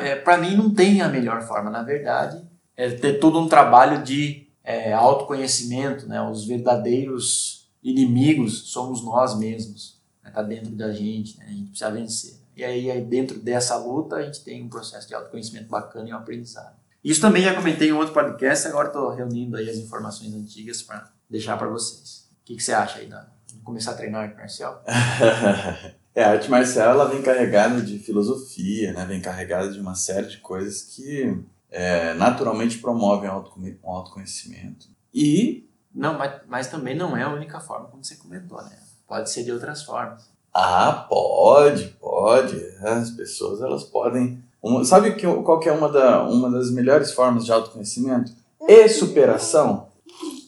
é, 0.02 0.16
para 0.16 0.38
mim 0.38 0.56
não 0.56 0.72
tem 0.72 1.02
a 1.02 1.08
melhor 1.08 1.42
forma, 1.42 1.70
na 1.70 1.82
verdade, 1.82 2.42
é 2.76 2.90
ter 2.90 3.20
todo 3.20 3.38
um 3.38 3.48
trabalho 3.48 4.02
de 4.02 4.48
é, 4.64 4.92
autoconhecimento, 4.92 6.08
né, 6.08 6.20
os 6.22 6.46
verdadeiros 6.46 7.70
inimigos 7.82 8.72
somos 8.72 9.04
nós 9.04 9.38
mesmos, 9.38 10.00
está 10.24 10.42
dentro 10.42 10.70
da 10.72 10.92
gente, 10.92 11.38
né, 11.38 11.46
a 11.48 11.52
gente 11.52 11.68
precisa 11.70 11.90
vencer. 11.90 12.39
E 12.56 12.64
aí, 12.64 13.00
dentro 13.02 13.38
dessa 13.38 13.76
luta, 13.76 14.16
a 14.16 14.22
gente 14.22 14.42
tem 14.44 14.62
um 14.62 14.68
processo 14.68 15.08
de 15.08 15.14
autoconhecimento 15.14 15.68
bacana 15.68 16.08
e 16.08 16.12
um 16.12 16.16
aprendizado. 16.16 16.74
Isso 17.02 17.20
também 17.20 17.42
já 17.42 17.54
comentei 17.54 17.88
em 17.88 17.92
outro 17.92 18.12
podcast, 18.12 18.68
agora 18.68 18.88
estou 18.88 19.10
reunindo 19.10 19.56
aí 19.56 19.70
as 19.70 19.76
informações 19.76 20.34
antigas 20.34 20.82
para 20.82 21.10
deixar 21.28 21.56
para 21.56 21.68
vocês. 21.68 22.28
O 22.42 22.44
que, 22.44 22.56
que 22.56 22.62
você 22.62 22.72
acha 22.72 22.98
aí, 22.98 23.06
da 23.06 23.26
começar 23.64 23.92
a 23.92 23.94
treinar 23.94 24.22
arte 24.22 24.36
marcial? 24.36 24.84
é, 26.14 26.24
a 26.24 26.30
arte 26.32 26.50
marcial 26.50 26.90
ela 26.90 27.08
vem 27.08 27.22
carregada 27.22 27.80
de 27.80 27.98
filosofia, 27.98 28.92
né? 28.92 29.04
vem 29.06 29.20
carregada 29.20 29.72
de 29.72 29.80
uma 29.80 29.94
série 29.94 30.26
de 30.26 30.38
coisas 30.38 30.82
que 30.82 31.42
é, 31.70 32.14
naturalmente 32.14 32.78
promovem 32.78 33.30
o 33.30 33.90
autoconhecimento. 33.90 34.88
E, 35.14 35.68
Não, 35.94 36.18
mas, 36.18 36.40
mas 36.46 36.66
também 36.68 36.94
não 36.94 37.16
é 37.16 37.22
a 37.22 37.32
única 37.32 37.60
forma, 37.60 37.88
como 37.88 38.04
você 38.04 38.16
comentou, 38.16 38.62
né? 38.62 38.78
Pode 39.06 39.30
ser 39.30 39.44
de 39.44 39.52
outras 39.52 39.82
formas. 39.82 40.30
Ah, 40.52 41.06
pode, 41.08 41.88
pode, 42.00 42.56
as 42.82 43.10
pessoas 43.10 43.60
elas 43.60 43.84
podem... 43.84 44.42
uma- 44.62 44.84
sabe 44.84 45.14
que, 45.14 45.26
qual 45.26 45.60
que 45.60 45.68
é 45.68 45.72
uma, 45.72 45.88
da, 45.88 46.22
uma 46.24 46.50
das 46.50 46.70
melhores 46.70 47.12
formas 47.12 47.44
de 47.44 47.52
autoconhecimento? 47.52 48.32
E 48.68 48.88
superação, 48.88 49.88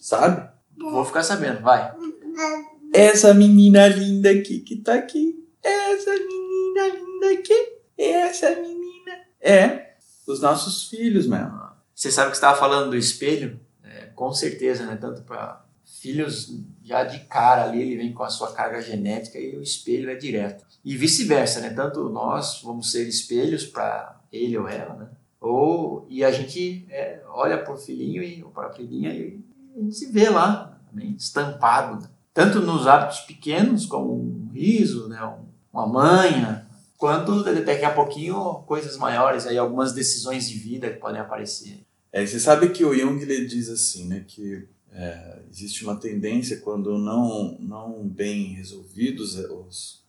sabe? 0.00 0.48
Vou 0.78 1.04
ficar 1.04 1.22
sabendo, 1.22 1.60
vai. 1.60 1.94
Essa 2.92 3.32
menina 3.32 3.86
linda 3.88 4.30
aqui 4.30 4.60
que 4.60 4.76
tá 4.76 4.94
aqui. 4.94 5.42
Essa 5.62 6.10
menina 6.10 6.88
linda 6.94 7.40
aqui. 7.40 7.72
Essa 7.96 8.50
menina. 8.50 9.12
É 9.40 9.92
os 10.26 10.40
nossos 10.40 10.88
filhos 10.88 11.26
mesmo. 11.26 11.60
Você 11.94 12.10
sabe 12.10 12.30
que 12.30 12.36
você 12.36 12.44
estava 12.44 12.58
falando 12.58 12.90
do 12.90 12.96
espelho? 12.96 13.58
É, 13.82 14.06
com 14.14 14.32
certeza, 14.32 14.84
né? 14.84 14.96
Tanto 15.00 15.22
para 15.22 15.61
filhos 16.02 16.58
já 16.82 17.04
de 17.04 17.20
cara 17.20 17.64
ali, 17.64 17.80
ele 17.80 17.96
vem 17.96 18.12
com 18.12 18.24
a 18.24 18.28
sua 18.28 18.52
carga 18.52 18.82
genética 18.82 19.38
e 19.38 19.56
o 19.56 19.62
espelho 19.62 20.10
é 20.10 20.16
direto. 20.16 20.66
E 20.84 20.96
vice-versa, 20.96 21.60
né? 21.60 21.70
Tanto 21.70 22.08
nós 22.08 22.60
vamos 22.64 22.90
ser 22.90 23.06
espelhos 23.06 23.64
para 23.64 24.20
ele 24.32 24.58
ou 24.58 24.68
ela, 24.68 24.94
né? 24.96 25.08
Ou, 25.40 26.04
e 26.08 26.24
a 26.24 26.32
gente 26.32 26.84
é, 26.90 27.22
olha 27.28 27.56
para 27.58 27.72
o 27.72 27.78
filhinho 27.78 28.22
e, 28.22 28.42
ou 28.42 28.50
para 28.50 28.66
a 28.66 28.72
filhinha 28.72 29.14
e 29.14 29.40
a 29.76 29.80
gente 29.80 29.94
se 29.94 30.10
vê 30.10 30.28
lá, 30.28 30.76
também, 30.90 31.12
estampado. 31.12 32.02
Né? 32.02 32.08
Tanto 32.34 32.60
nos 32.60 32.86
hábitos 32.88 33.20
pequenos, 33.20 33.86
como 33.86 34.12
um 34.12 34.50
riso, 34.52 35.08
né? 35.08 35.24
Um, 35.24 35.46
uma 35.72 35.86
manha, 35.86 36.66
quanto 36.98 37.44
daqui 37.44 37.84
a 37.84 37.94
pouquinho 37.94 38.62
coisas 38.66 38.96
maiores, 38.96 39.46
aí 39.46 39.56
algumas 39.56 39.92
decisões 39.92 40.48
de 40.48 40.58
vida 40.58 40.90
que 40.90 40.98
podem 40.98 41.20
aparecer. 41.20 41.84
É, 42.12 42.26
você 42.26 42.38
sabe 42.38 42.70
que 42.70 42.84
o 42.84 42.92
Jung 42.92 43.22
ele 43.22 43.46
diz 43.46 43.70
assim, 43.70 44.06
né, 44.06 44.22
que 44.26 44.68
é, 44.94 45.38
existe 45.50 45.84
uma 45.84 45.96
tendência 45.96 46.58
quando 46.58 46.98
não 46.98 47.56
não 47.58 48.06
bem 48.06 48.54
resolvidos 48.54 49.36
os, 49.36 50.02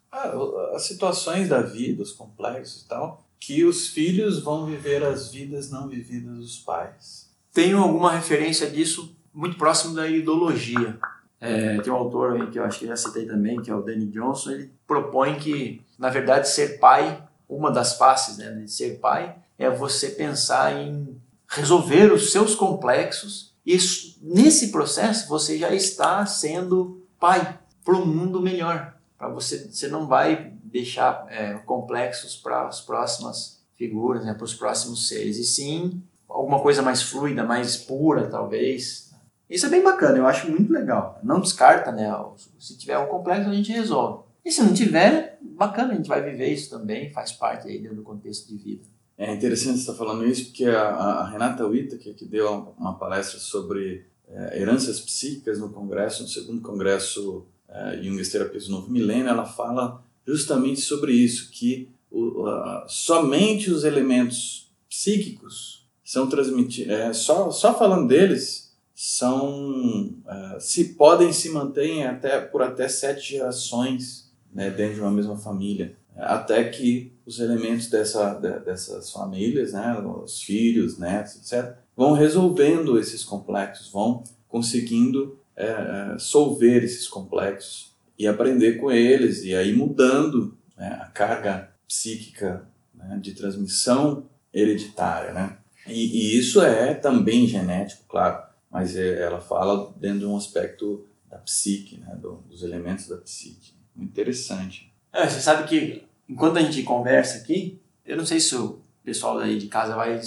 as 0.74 0.84
situações 0.84 1.50
da 1.50 1.62
vida, 1.62 2.04
os 2.04 2.12
complexos 2.12 2.84
e 2.84 2.88
tal, 2.88 3.26
que 3.40 3.64
os 3.64 3.88
filhos 3.88 4.42
vão 4.42 4.66
viver 4.66 5.04
as 5.04 5.32
vidas 5.32 5.70
não 5.70 5.88
vividas 5.88 6.38
dos 6.38 6.60
pais. 6.60 7.30
Tenho 7.52 7.78
alguma 7.78 8.12
referência 8.12 8.70
disso 8.70 9.16
muito 9.34 9.58
próximo 9.58 9.96
da 9.96 10.08
ideologia. 10.08 10.98
É, 11.40 11.80
tem 11.82 11.92
um 11.92 11.98
autor 11.98 12.50
que 12.50 12.58
eu 12.58 12.64
acho 12.64 12.80
que 12.80 12.88
já 12.88 12.96
citei 12.96 13.26
também, 13.26 13.62
que 13.62 13.70
é 13.70 13.76
o 13.76 13.82
Danny 13.82 14.08
Johnson, 14.08 14.52
ele 14.52 14.72
propõe 14.88 15.36
que, 15.36 15.82
na 16.00 16.10
verdade, 16.10 16.48
ser 16.48 16.80
pai, 16.80 17.22
uma 17.50 17.70
das 17.70 17.98
faces 17.98 18.38
né, 18.38 18.50
de 18.52 18.72
ser 18.72 19.00
pai, 19.00 19.36
é 19.58 19.70
você 19.70 20.10
pensar 20.10 20.74
em 20.74 21.22
resolver 21.48 22.12
os 22.14 22.32
seus 22.32 22.56
complexos 22.56 23.53
e 23.66 23.78
nesse 24.22 24.72
processo 24.72 25.28
você 25.30 25.58
já 25.58 25.74
está 25.74 26.26
sendo 26.26 27.06
pai 27.20 27.60
para 27.84 27.96
um 27.96 28.06
mundo 28.06 28.42
melhor. 28.42 28.96
Para 29.18 29.30
você, 29.30 29.70
você 29.72 29.88
não 29.88 30.08
vai 30.08 30.54
deixar 30.64 31.26
é, 31.30 31.54
complexos 31.66 32.36
para 32.36 32.68
as 32.68 32.82
próximas 32.82 33.64
figuras, 33.76 34.26
né, 34.26 34.34
para 34.34 34.44
os 34.44 34.54
próximos 34.54 35.08
seres, 35.08 35.38
e 35.38 35.44
sim 35.44 36.04
alguma 36.28 36.60
coisa 36.60 36.82
mais 36.82 37.02
fluida, 37.02 37.44
mais 37.44 37.78
pura, 37.78 38.28
talvez, 38.28 39.14
isso 39.50 39.68
é 39.68 39.70
bem 39.70 39.84
bacana, 39.84 40.18
eu 40.18 40.26
acho 40.26 40.50
muito 40.50 40.74
legal. 40.74 41.20
Não 41.24 41.40
descarta, 41.40 41.92
né? 41.92 42.12
Se 42.60 42.76
tiver 42.78 42.98
um 42.98 43.08
complexo, 43.08 43.50
a 43.50 43.54
gente 43.54 43.72
resolve. 43.72 44.24
E 44.44 44.52
se 44.52 44.64
não 44.64 44.74
tiver, 44.74 45.38
bacana, 45.42 45.94
a 45.94 45.96
gente 45.96 46.08
vai 46.08 46.22
viver 46.22 46.48
isso 46.48 46.70
também, 46.70 47.12
faz 47.12 47.32
parte 47.32 47.68
aí 47.68 47.80
do 47.80 48.02
contexto 48.02 48.48
de 48.48 48.58
vida. 48.58 48.88
É 49.18 49.34
interessante 49.34 49.76
você 49.76 49.82
estar 49.82 49.94
falando 49.94 50.26
isso, 50.26 50.46
porque 50.46 50.66
a, 50.66 50.90
a 50.90 51.30
Renata 51.30 51.66
Witta, 51.66 51.98
que, 51.98 52.14
que 52.14 52.26
deu 52.26 52.74
uma 52.78 52.98
palestra 52.98 53.40
sobre 53.40 54.06
é, 54.28 54.60
heranças 54.60 55.00
psíquicas 55.00 55.60
no 55.60 55.70
congresso, 55.70 56.24
no 56.24 56.30
segundo 56.30 56.62
congresso 56.62 57.46
é, 57.70 58.02
Jung 58.02 58.22
Terapias 58.24 58.66
do 58.66 58.72
Novo 58.72 58.92
Milênio, 58.92 59.28
ela 59.28 59.46
fala 59.46 60.04
justamente 60.26 60.82
sobre 60.82 61.14
isso, 61.14 61.52
que 61.52 61.90
o, 62.10 62.48
a, 62.48 62.86
somente 62.88 63.70
os 63.70 63.84
elementos 63.84 64.72
psíquicos 64.90 65.88
são 66.04 66.28
transmitidos, 66.28 66.92
é, 66.92 67.14
só, 67.14 67.52
só 67.52 67.78
falando 67.78 68.08
deles, 68.08 68.74
são 68.96 70.14
uh, 70.26 70.60
se 70.60 70.94
podem 70.94 71.34
se 71.34 71.50
manter 71.50 72.04
até 72.04 72.40
por 72.40 72.62
até 72.62 72.88
sete 72.88 73.32
gerações 73.32 74.32
né, 74.54 74.70
dentro 74.70 74.96
de 74.96 75.02
uma 75.02 75.12
mesma 75.12 75.36
família 75.36 75.98
até 76.16 76.64
que 76.66 77.12
os 77.26 77.40
elementos 77.40 77.90
dessa, 77.90 78.34
de, 78.36 78.60
dessas 78.60 79.12
famílias 79.12 79.74
né 79.74 79.98
os 80.00 80.42
filhos 80.42 80.98
netos 80.98 81.36
etc 81.36 81.76
vão 81.96 82.14
resolvendo 82.14 83.00
esses 83.00 83.24
complexos 83.24 83.90
vão 83.90 84.24
conseguindo 84.48 85.40
é, 85.56 86.16
solver 86.20 86.84
esses 86.84 87.08
complexos 87.08 87.94
e 88.18 88.28
aprender 88.28 88.74
com 88.74 88.92
eles 88.92 89.44
e 89.44 89.56
aí 89.56 89.74
mudando 89.74 90.58
né, 90.78 91.00
a 91.02 91.06
carga 91.06 91.72
psíquica 91.88 92.68
né, 92.94 93.20
de 93.22 93.34
transmissão 93.34 94.26
hereditária 94.54 95.34
né 95.34 95.58
e, 95.88 96.34
e 96.34 96.38
isso 96.38 96.62
é 96.62 96.94
também 96.94 97.48
genético 97.48 98.04
claro 98.08 98.44
mas 98.70 98.96
é, 98.96 99.22
ela 99.22 99.40
fala 99.40 99.94
dentro 99.98 100.20
de 100.20 100.26
um 100.26 100.36
aspecto 100.36 101.06
da 101.34 101.40
psique, 101.40 101.98
né, 101.98 102.16
dos 102.16 102.62
elementos 102.62 103.08
da 103.08 103.18
psique. 103.18 103.74
Interessante. 103.98 104.93
É, 105.14 105.30
você 105.30 105.40
sabe 105.40 105.68
que 105.68 106.04
enquanto 106.28 106.58
a 106.58 106.62
gente 106.62 106.82
conversa 106.84 107.38
aqui, 107.38 107.80
eu 108.04 108.18
não 108.18 108.26
sei 108.26 108.40
se 108.40 108.56
o 108.56 108.80
pessoal 109.06 109.38
daí 109.38 109.60
de 109.60 109.68
casa 109.68 109.96
vai 109.96 110.20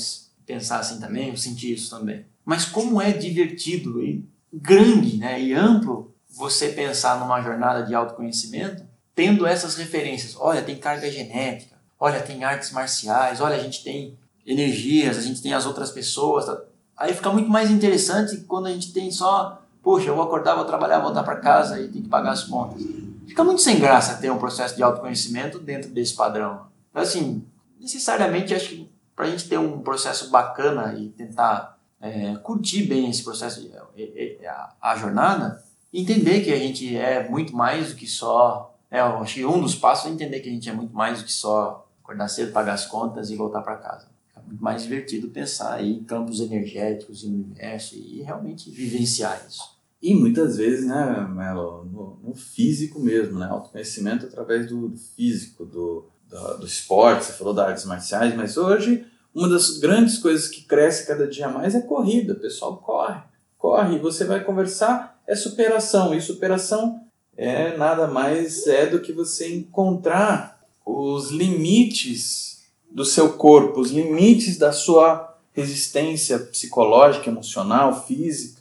pensar 0.46 0.78
assim 0.78 1.00
também, 1.00 1.30
ou 1.30 1.36
sentir 1.36 1.74
isso 1.74 1.90
também. 1.90 2.24
Mas 2.44 2.64
como 2.64 3.02
é 3.02 3.12
divertido 3.12 4.00
e 4.02 4.24
grande 4.52 5.16
né, 5.16 5.40
e 5.40 5.52
amplo 5.52 6.14
você 6.30 6.68
pensar 6.68 7.18
numa 7.18 7.42
jornada 7.42 7.82
de 7.82 7.94
autoconhecimento 7.94 8.84
tendo 9.14 9.46
essas 9.46 9.74
referências. 9.76 10.36
Olha, 10.38 10.62
tem 10.62 10.76
carga 10.76 11.10
genética, 11.10 11.74
olha, 11.98 12.20
tem 12.20 12.44
artes 12.44 12.70
marciais, 12.70 13.40
olha, 13.40 13.56
a 13.56 13.58
gente 13.58 13.82
tem 13.82 14.16
energias, 14.46 15.16
a 15.16 15.22
gente 15.22 15.42
tem 15.42 15.54
as 15.54 15.66
outras 15.66 15.90
pessoas. 15.90 16.44
Tá? 16.44 16.60
Aí 16.96 17.14
fica 17.14 17.32
muito 17.32 17.48
mais 17.48 17.70
interessante 17.70 18.36
quando 18.42 18.66
a 18.66 18.72
gente 18.72 18.92
tem 18.92 19.10
só, 19.10 19.62
poxa, 19.82 20.08
eu 20.08 20.14
vou 20.14 20.24
acordar, 20.24 20.54
vou 20.54 20.66
trabalhar, 20.66 21.00
voltar 21.00 21.22
para 21.24 21.36
casa 21.36 21.80
e 21.80 21.88
tem 21.88 22.02
que 22.02 22.08
pagar 22.08 22.32
as 22.32 22.44
contas. 22.44 22.82
Fica 23.26 23.44
muito 23.44 23.60
sem 23.60 23.78
graça 23.78 24.16
ter 24.16 24.30
um 24.30 24.38
processo 24.38 24.76
de 24.76 24.82
autoconhecimento 24.82 25.58
dentro 25.58 25.90
desse 25.90 26.14
padrão. 26.14 26.66
Então, 26.90 27.02
assim, 27.02 27.44
necessariamente 27.80 28.54
acho 28.54 28.68
que 28.68 28.90
para 29.14 29.26
a 29.26 29.30
gente 29.30 29.48
ter 29.48 29.58
um 29.58 29.80
processo 29.80 30.30
bacana 30.30 30.94
e 30.98 31.08
tentar 31.08 31.78
é, 32.00 32.36
curtir 32.36 32.84
bem 32.84 33.10
esse 33.10 33.24
processo, 33.24 33.60
de, 33.62 34.46
a, 34.46 34.74
a, 34.80 34.96
jornada, 34.96 35.62
entender 35.92 36.42
que 36.42 36.52
a 36.52 36.58
gente 36.58 36.96
é 36.96 37.28
muito 37.28 37.56
mais 37.56 37.90
do 37.90 37.94
que 37.96 38.06
só. 38.06 38.74
É, 38.90 39.00
acho 39.00 39.34
que 39.34 39.44
um 39.44 39.60
dos 39.60 39.74
passos 39.74 40.06
é 40.06 40.14
entender 40.14 40.40
que 40.40 40.48
a 40.48 40.52
gente 40.52 40.68
é 40.68 40.72
muito 40.72 40.94
mais 40.94 41.18
do 41.18 41.24
que 41.24 41.32
só 41.32 41.88
acordar 42.02 42.28
cedo, 42.28 42.52
pagar 42.52 42.74
as 42.74 42.86
contas 42.86 43.30
e 43.30 43.36
voltar 43.36 43.62
para 43.62 43.76
casa 43.76 44.16
muito 44.46 44.62
mais 44.62 44.82
divertido 44.82 45.28
pensar 45.28 45.84
em 45.84 46.02
campos 46.04 46.40
energéticos, 46.40 47.24
em 47.24 47.34
universo 47.34 47.96
e 47.96 48.22
realmente 48.22 48.70
vivenciar 48.70 49.44
isso. 49.48 49.75
E 50.02 50.14
muitas 50.14 50.56
vezes, 50.58 50.86
né, 50.86 51.26
Melo, 51.34 51.84
no, 51.84 52.28
no 52.28 52.34
físico 52.34 53.00
mesmo, 53.00 53.38
né, 53.38 53.46
autoconhecimento 53.46 54.26
através 54.26 54.68
do, 54.68 54.88
do 54.88 54.98
físico, 54.98 55.64
do, 55.64 56.08
do, 56.28 56.58
do, 56.58 56.66
esporte, 56.66 57.24
você 57.24 57.32
falou 57.32 57.54
das 57.54 57.68
artes 57.68 57.84
marciais, 57.84 58.34
mas 58.34 58.56
hoje 58.56 59.06
uma 59.34 59.48
das 59.48 59.78
grandes 59.78 60.18
coisas 60.18 60.48
que 60.48 60.62
cresce 60.62 61.06
cada 61.06 61.26
dia 61.26 61.48
mais 61.48 61.74
é 61.74 61.80
corrida, 61.80 62.34
o 62.34 62.40
pessoal 62.40 62.76
corre, 62.78 63.20
corre, 63.58 63.98
você 63.98 64.24
vai 64.24 64.42
conversar, 64.42 65.20
é 65.26 65.34
superação, 65.34 66.14
e 66.14 66.20
superação 66.20 67.02
é 67.36 67.76
nada 67.76 68.06
mais 68.06 68.66
é 68.66 68.86
do 68.86 69.00
que 69.00 69.12
você 69.12 69.54
encontrar 69.54 70.60
os 70.84 71.30
limites 71.30 72.64
do 72.90 73.04
seu 73.04 73.34
corpo, 73.34 73.80
os 73.80 73.90
limites 73.90 74.56
da 74.56 74.72
sua 74.72 75.36
resistência 75.52 76.38
psicológica, 76.38 77.28
emocional, 77.28 78.06
física. 78.06 78.55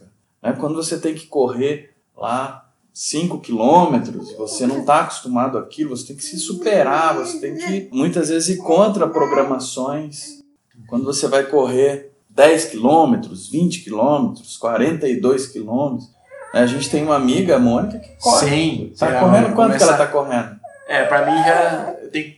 Né? 0.46 0.56
Quando 0.60 0.76
você 0.76 1.00
tem 1.00 1.16
que 1.16 1.26
correr 1.26 1.96
lá 2.16 2.70
5 2.94 3.40
quilômetros, 3.40 4.32
você 4.34 4.68
não 4.68 4.82
está 4.82 5.02
acostumado 5.02 5.58
àquilo, 5.58 5.96
você 5.96 6.08
tem 6.08 6.16
que 6.16 6.24
se 6.24 6.38
superar, 6.38 7.16
você 7.16 7.40
tem 7.40 7.56
que 7.56 7.90
muitas 7.92 8.30
vezes 8.30 8.50
ir 8.50 8.58
contra 8.58 9.08
programações. 9.08 10.44
Quando 10.88 11.04
você 11.04 11.28
vai 11.28 11.44
correr 11.44 12.12
10 12.30 12.66
quilômetros, 12.66 13.50
20 13.50 13.84
quilômetros, 13.84 14.56
42 14.58 15.48
quilômetros, 15.48 16.10
né? 16.54 16.62
a 16.62 16.66
gente 16.68 16.90
tem 16.90 17.04
uma 17.04 17.16
amiga, 17.16 17.56
a 17.56 17.60
Mônica, 17.60 17.98
que 17.98 18.16
corre. 18.22 18.48
Sim. 18.48 18.90
Está 18.94 19.20
correndo? 19.20 19.56
Quanto 19.56 19.56
começar... 19.56 19.78
que 19.78 19.84
ela 19.84 19.92
está 19.94 20.08
correndo? 20.08 20.60
É, 20.88 21.04
para 21.06 21.26
mim 21.26 21.38
já 21.44 21.96
tem 22.12 22.38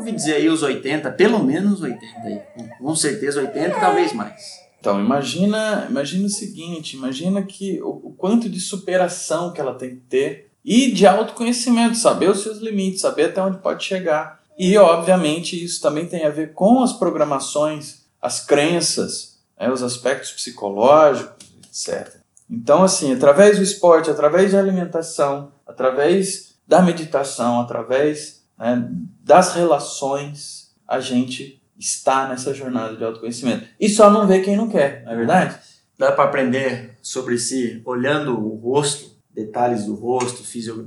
ouvi 0.00 0.12
dizer 0.12 0.36
aí 0.36 0.48
os 0.48 0.62
80, 0.62 1.10
pelo 1.12 1.38
menos 1.44 1.82
80 1.82 2.06
aí. 2.24 2.40
Com 2.78 2.96
certeza 2.96 3.40
80 3.40 3.76
e 3.76 3.80
talvez 3.80 4.12
mais. 4.14 4.69
Então, 4.80 4.98
imagina, 4.98 5.86
imagina 5.90 6.26
o 6.26 6.30
seguinte, 6.30 6.96
imagina 6.96 7.42
que 7.42 7.80
o, 7.82 7.90
o, 7.90 8.14
quanto 8.16 8.48
de 8.48 8.58
superação 8.58 9.52
que 9.52 9.60
ela 9.60 9.74
tem 9.74 9.90
que 9.90 10.00
ter 10.08 10.50
e 10.64 10.90
de 10.90 11.06
autoconhecimento, 11.06 11.98
saber 11.98 12.30
os 12.30 12.42
seus 12.42 12.58
limites, 12.58 13.02
saber 13.02 13.24
até 13.24 13.42
onde 13.42 13.58
pode 13.58 13.84
chegar. 13.84 14.40
E, 14.58 14.76
obviamente, 14.78 15.62
isso 15.62 15.82
também 15.82 16.06
tem 16.06 16.24
a 16.24 16.30
ver 16.30 16.54
com 16.54 16.82
as 16.82 16.94
programações, 16.94 18.06
as 18.20 18.40
crenças, 18.40 19.38
né, 19.58 19.70
os 19.70 19.82
aspectos 19.82 20.32
psicológicos, 20.32 21.46
etc. 21.68 22.16
Então, 22.48 22.82
assim, 22.82 23.12
através 23.12 23.58
do 23.58 23.62
esporte, 23.62 24.10
através 24.10 24.52
da 24.52 24.58
alimentação, 24.58 25.52
através 25.66 26.54
da 26.66 26.80
meditação, 26.80 27.60
através 27.60 28.42
né, 28.58 28.88
das 29.22 29.54
relações, 29.54 30.70
a 30.88 31.00
gente 31.00 31.59
está 31.80 32.28
nessa 32.28 32.52
jornada 32.52 32.94
de 32.94 33.02
autoconhecimento. 33.02 33.66
E 33.80 33.88
só 33.88 34.10
não 34.10 34.26
vê 34.26 34.40
quem 34.40 34.56
não 34.56 34.68
quer, 34.68 35.02
não 35.04 35.12
é 35.12 35.16
verdade? 35.16 35.58
Dá 35.98 36.12
para 36.12 36.24
aprender 36.24 36.98
sobre 37.02 37.38
si 37.38 37.80
olhando 37.84 38.38
o 38.38 38.56
rosto, 38.56 39.10
detalhes 39.34 39.86
do 39.86 39.94
rosto, 39.94 40.44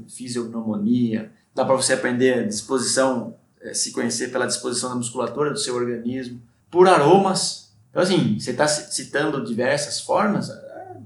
fisiognomonia. 0.08 1.32
Dá 1.54 1.66
para 1.66 1.76
você 1.76 1.94
aprender 1.94 2.48
disposição, 2.48 3.36
eh, 3.62 3.74
se 3.74 3.92
conhecer 3.92 4.32
pela 4.32 4.46
disposição 4.46 4.90
da 4.90 4.96
musculatura 4.96 5.52
do 5.52 5.60
seu 5.60 5.76
organismo. 5.76 6.42
por 6.70 6.88
aromas. 6.88 7.72
Então, 7.92 8.02
assim, 8.02 8.40
você 8.40 8.50
está 8.50 8.68
citando 8.68 9.46
diversas 9.46 10.02
formas, 10.02 10.50
é, 10.50 10.98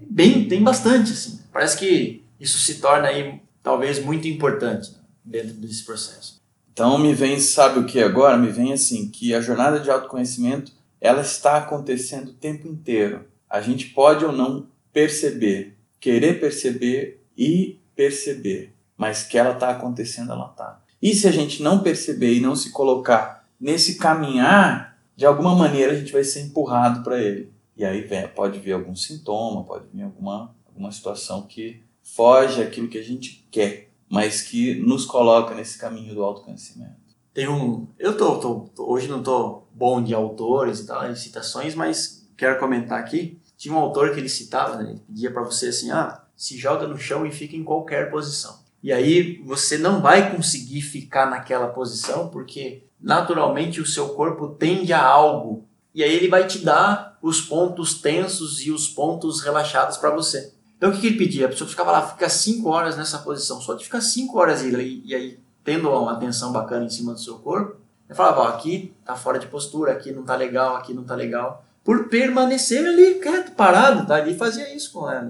bem, 0.00 0.48
tem 0.48 0.60
bastante, 0.64 1.12
assim. 1.12 1.38
Parece 1.52 1.76
que 1.78 2.24
isso 2.40 2.58
se 2.58 2.80
torna 2.80 3.06
aí, 3.06 3.40
talvez, 3.62 4.04
muito 4.04 4.26
importante 4.26 4.90
né, 4.90 4.98
dentro 5.24 5.54
desse 5.54 5.84
processo. 5.84 6.42
Então 6.76 6.98
me 6.98 7.14
vem, 7.14 7.40
sabe 7.40 7.78
o 7.78 7.86
que 7.86 7.98
agora? 8.02 8.36
Me 8.36 8.48
vem 8.48 8.70
assim, 8.70 9.08
que 9.08 9.34
a 9.34 9.40
jornada 9.40 9.80
de 9.80 9.90
autoconhecimento, 9.90 10.72
ela 11.00 11.22
está 11.22 11.56
acontecendo 11.56 12.28
o 12.28 12.34
tempo 12.34 12.68
inteiro. 12.68 13.24
A 13.48 13.62
gente 13.62 13.86
pode 13.94 14.26
ou 14.26 14.30
não 14.30 14.66
perceber, 14.92 15.74
querer 15.98 16.38
perceber 16.38 17.24
e 17.34 17.80
perceber, 17.94 18.74
mas 18.94 19.22
que 19.22 19.38
ela 19.38 19.52
está 19.52 19.70
acontecendo, 19.70 20.32
ela 20.32 20.50
está. 20.50 20.82
E 21.00 21.14
se 21.14 21.26
a 21.26 21.30
gente 21.30 21.62
não 21.62 21.82
perceber 21.82 22.34
e 22.34 22.40
não 22.40 22.54
se 22.54 22.70
colocar 22.72 23.48
nesse 23.58 23.96
caminhar, 23.96 24.98
de 25.16 25.24
alguma 25.24 25.54
maneira 25.54 25.92
a 25.92 25.96
gente 25.96 26.12
vai 26.12 26.24
ser 26.24 26.42
empurrado 26.42 27.02
para 27.02 27.18
ele. 27.18 27.50
E 27.74 27.86
aí 27.86 28.02
vem, 28.02 28.28
pode 28.28 28.58
vir 28.58 28.72
algum 28.72 28.94
sintoma, 28.94 29.64
pode 29.64 29.86
vir 29.90 30.02
alguma, 30.02 30.54
alguma 30.66 30.92
situação 30.92 31.40
que 31.40 31.82
foge 32.02 32.60
aquilo 32.60 32.88
que 32.88 32.98
a 32.98 33.02
gente 33.02 33.48
quer, 33.50 33.85
mas 34.08 34.42
que 34.42 34.74
nos 34.80 35.04
coloca 35.04 35.54
nesse 35.54 35.78
caminho 35.78 36.14
do 36.14 36.22
autoconhecimento. 36.22 36.94
Tem 37.34 37.48
um, 37.48 37.86
eu 37.98 38.16
tô, 38.16 38.38
tô, 38.38 38.60
tô 38.74 38.90
hoje 38.90 39.08
não 39.08 39.22
tô 39.22 39.64
bom 39.74 40.02
de 40.02 40.14
autores 40.14 40.80
e 40.80 40.86
tal, 40.86 41.12
de 41.12 41.18
citações, 41.18 41.74
mas 41.74 42.26
quero 42.36 42.58
comentar 42.58 42.98
aqui. 42.98 43.38
Tinha 43.56 43.74
um 43.74 43.78
autor 43.78 44.12
que 44.12 44.20
ele 44.20 44.28
citava, 44.28 44.76
né, 44.76 44.90
ele 44.90 45.00
pedia 45.06 45.30
para 45.30 45.42
você 45.42 45.68
assim, 45.68 45.90
ah, 45.90 46.22
se 46.34 46.56
joga 46.56 46.86
no 46.86 46.98
chão 46.98 47.26
e 47.26 47.30
fica 47.30 47.56
em 47.56 47.64
qualquer 47.64 48.10
posição. 48.10 48.58
E 48.82 48.92
aí 48.92 49.42
você 49.44 49.76
não 49.78 50.00
vai 50.00 50.34
conseguir 50.34 50.80
ficar 50.80 51.28
naquela 51.28 51.68
posição 51.68 52.28
porque 52.28 52.84
naturalmente 53.00 53.80
o 53.80 53.86
seu 53.86 54.10
corpo 54.10 54.48
tende 54.48 54.92
a 54.92 55.02
algo. 55.02 55.66
E 55.94 56.02
aí 56.02 56.14
ele 56.14 56.28
vai 56.28 56.46
te 56.46 56.58
dar 56.58 57.18
os 57.22 57.40
pontos 57.40 58.00
tensos 58.00 58.64
e 58.64 58.70
os 58.70 58.88
pontos 58.88 59.42
relaxados 59.42 59.96
para 59.96 60.10
você. 60.10 60.54
Então 60.76 60.90
o 60.90 60.92
que, 60.92 61.00
que, 61.00 61.06
ele 61.06 61.18
pedia? 61.18 61.46
A 61.46 61.48
pessoa 61.48 61.68
ficava 61.68 61.90
lá, 61.90 62.06
fica 62.06 62.28
5 62.28 62.68
horas 62.68 62.96
nessa 62.96 63.18
posição, 63.18 63.60
só 63.60 63.74
de 63.74 63.84
ficar 63.84 64.00
5 64.00 64.38
horas 64.38 64.62
e, 64.62 65.02
e 65.04 65.14
aí 65.14 65.38
tendo 65.64 65.90
uma 65.90 66.12
atenção 66.12 66.52
bacana 66.52 66.84
em 66.84 66.90
cima 66.90 67.12
do 67.12 67.18
seu 67.18 67.38
corpo, 67.38 67.76
ele 68.08 68.16
falava, 68.16 68.42
ó, 68.42 68.48
aqui 68.48 68.94
tá 69.04 69.16
fora 69.16 69.38
de 69.38 69.48
postura, 69.48 69.92
aqui 69.92 70.12
não 70.12 70.22
tá 70.22 70.36
legal, 70.36 70.76
aqui 70.76 70.94
não 70.94 71.02
tá 71.02 71.14
legal. 71.14 71.64
Por 71.82 72.08
permanecer 72.08 72.86
ali 72.86 73.16
quieto, 73.16 73.52
parado, 73.52 74.06
tá? 74.06 74.20
Ele 74.20 74.36
fazia 74.36 74.72
isso 74.74 74.92
com 74.92 75.06
a, 75.06 75.24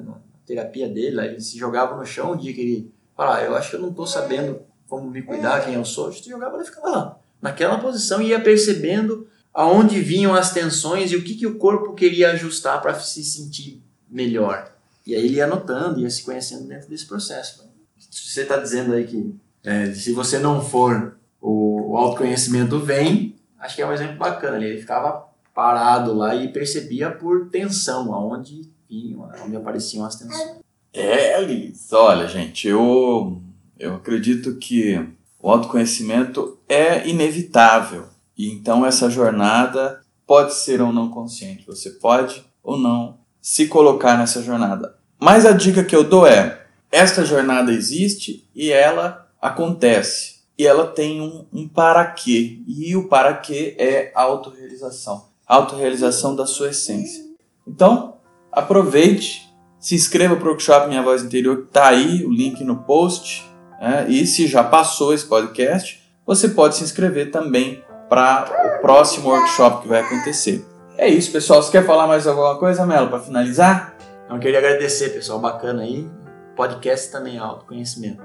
terapia 0.44 0.88
dele, 0.88 1.20
ele 1.20 1.40
se 1.40 1.58
jogava 1.58 1.96
no 1.96 2.06
chão 2.06 2.32
um 2.32 2.36
dia 2.36 2.52
que 2.52 2.60
ele 2.60 2.92
falava, 3.16 3.38
ah, 3.38 3.44
eu 3.44 3.56
acho 3.56 3.70
que 3.70 3.76
eu 3.76 3.80
não 3.80 3.92
tô 3.92 4.06
sabendo 4.06 4.60
como 4.88 5.10
me 5.10 5.22
cuidar, 5.22 5.64
quem 5.64 5.74
eu 5.74 5.84
sou, 5.84 6.12
gente 6.12 6.28
jogava 6.28 6.62
e 6.62 6.64
ficava 6.64 6.88
lá, 6.88 7.18
naquela 7.42 7.78
posição 7.78 8.22
e 8.22 8.28
ia 8.28 8.40
percebendo 8.40 9.26
aonde 9.52 10.00
vinham 10.00 10.34
as 10.34 10.52
tensões 10.52 11.10
e 11.10 11.16
o 11.16 11.24
que, 11.24 11.34
que 11.34 11.46
o 11.46 11.58
corpo 11.58 11.94
queria 11.94 12.30
ajustar 12.32 12.80
para 12.80 12.94
se 12.94 13.24
sentir 13.24 13.82
melhor. 14.08 14.70
E 15.06 15.14
aí 15.14 15.24
ele 15.24 15.36
ia 15.36 15.44
anotando, 15.44 16.00
ia 16.00 16.10
se 16.10 16.22
conhecendo 16.22 16.66
dentro 16.66 16.88
desse 16.88 17.06
processo. 17.06 17.64
Você 18.10 18.42
está 18.42 18.56
dizendo 18.56 18.92
aí 18.92 19.06
que 19.06 19.34
é, 19.62 19.92
se 19.92 20.12
você 20.12 20.38
não 20.38 20.60
for, 20.60 21.18
o, 21.40 21.92
o, 21.92 21.96
autoconhecimento 21.96 22.78
vem, 22.80 23.36
acho 23.58 23.76
que 23.76 23.82
é 23.82 23.86
um 23.86 23.92
exemplo 23.92 24.16
bacana. 24.16 24.64
Ele 24.64 24.80
ficava 24.80 25.28
parado 25.54 26.12
lá 26.12 26.34
e 26.34 26.52
percebia 26.52 27.10
por 27.10 27.48
tensão, 27.48 28.12
aonde 28.12 28.70
vinham, 28.88 29.30
onde 29.44 29.56
apareciam 29.56 30.04
as 30.04 30.16
tensões. 30.16 30.60
É, 30.92 31.40
Liz, 31.40 31.92
olha, 31.92 32.26
gente, 32.26 32.66
eu, 32.66 33.42
eu 33.78 33.94
acredito 33.94 34.56
que 34.56 34.98
o 35.38 35.50
autoconhecimento 35.50 36.58
é 36.68 37.08
inevitável. 37.08 38.08
E 38.36 38.50
então 38.50 38.84
essa 38.84 39.08
jornada 39.08 40.00
pode 40.26 40.54
ser 40.54 40.80
ou 40.80 40.92
não 40.92 41.10
consciente. 41.10 41.66
Você 41.66 41.90
pode 41.90 42.44
ou 42.62 42.76
não 42.76 43.18
se 43.40 43.68
colocar 43.68 44.18
nessa 44.18 44.42
jornada. 44.42 44.95
Mas 45.18 45.46
a 45.46 45.52
dica 45.52 45.84
que 45.84 45.96
eu 45.96 46.04
dou 46.04 46.26
é: 46.26 46.62
esta 46.90 47.24
jornada 47.24 47.72
existe 47.72 48.48
e 48.54 48.70
ela 48.70 49.28
acontece. 49.40 50.36
E 50.58 50.66
ela 50.66 50.86
tem 50.86 51.20
um, 51.20 51.44
um 51.52 51.68
para 51.68 52.04
quê. 52.06 52.60
E 52.66 52.96
o 52.96 53.08
para 53.08 53.34
quê 53.34 53.74
é 53.78 54.10
a 54.14 54.22
autorrealização. 54.22 55.26
Autorrealização 55.46 56.34
da 56.34 56.46
sua 56.46 56.70
essência. 56.70 57.24
Então, 57.66 58.14
aproveite, 58.50 59.52
se 59.78 59.94
inscreva 59.94 60.36
para 60.36 60.46
o 60.46 60.50
workshop 60.50 60.88
Minha 60.88 61.02
Voz 61.02 61.22
Interior, 61.22 61.58
que 61.58 61.64
está 61.64 61.88
aí, 61.88 62.24
o 62.24 62.30
link 62.30 62.64
no 62.64 62.76
post. 62.84 63.44
Né? 63.80 64.06
E 64.08 64.26
se 64.26 64.46
já 64.46 64.64
passou 64.64 65.12
esse 65.12 65.26
podcast, 65.26 66.02
você 66.26 66.48
pode 66.48 66.76
se 66.76 66.84
inscrever 66.84 67.30
também 67.30 67.84
para 68.08 68.78
o 68.78 68.80
próximo 68.80 69.28
workshop 69.28 69.82
que 69.82 69.88
vai 69.88 70.00
acontecer. 70.00 70.64
É 70.96 71.08
isso, 71.08 71.30
pessoal. 71.30 71.62
Você 71.62 71.70
quer 71.70 71.84
falar 71.84 72.06
mais 72.06 72.26
alguma 72.26 72.56
coisa, 72.56 72.86
Melo, 72.86 73.08
para 73.08 73.20
finalizar? 73.20 73.95
Não 74.28 74.38
queria 74.38 74.58
agradecer, 74.58 75.10
pessoal, 75.10 75.38
bacana 75.38 75.82
aí. 75.82 76.08
Podcast 76.56 77.12
também 77.12 77.36
é 77.36 77.38
autoconhecimento. 77.38 78.22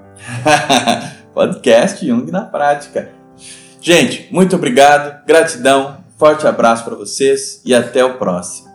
Podcast 1.32 2.04
Jung 2.04 2.30
na 2.30 2.42
prática. 2.42 3.10
Gente, 3.80 4.28
muito 4.32 4.56
obrigado, 4.56 5.24
gratidão, 5.26 5.98
forte 6.16 6.46
abraço 6.46 6.84
para 6.84 6.94
vocês 6.94 7.60
e 7.64 7.74
até 7.74 8.04
o 8.04 8.16
próximo. 8.16 8.71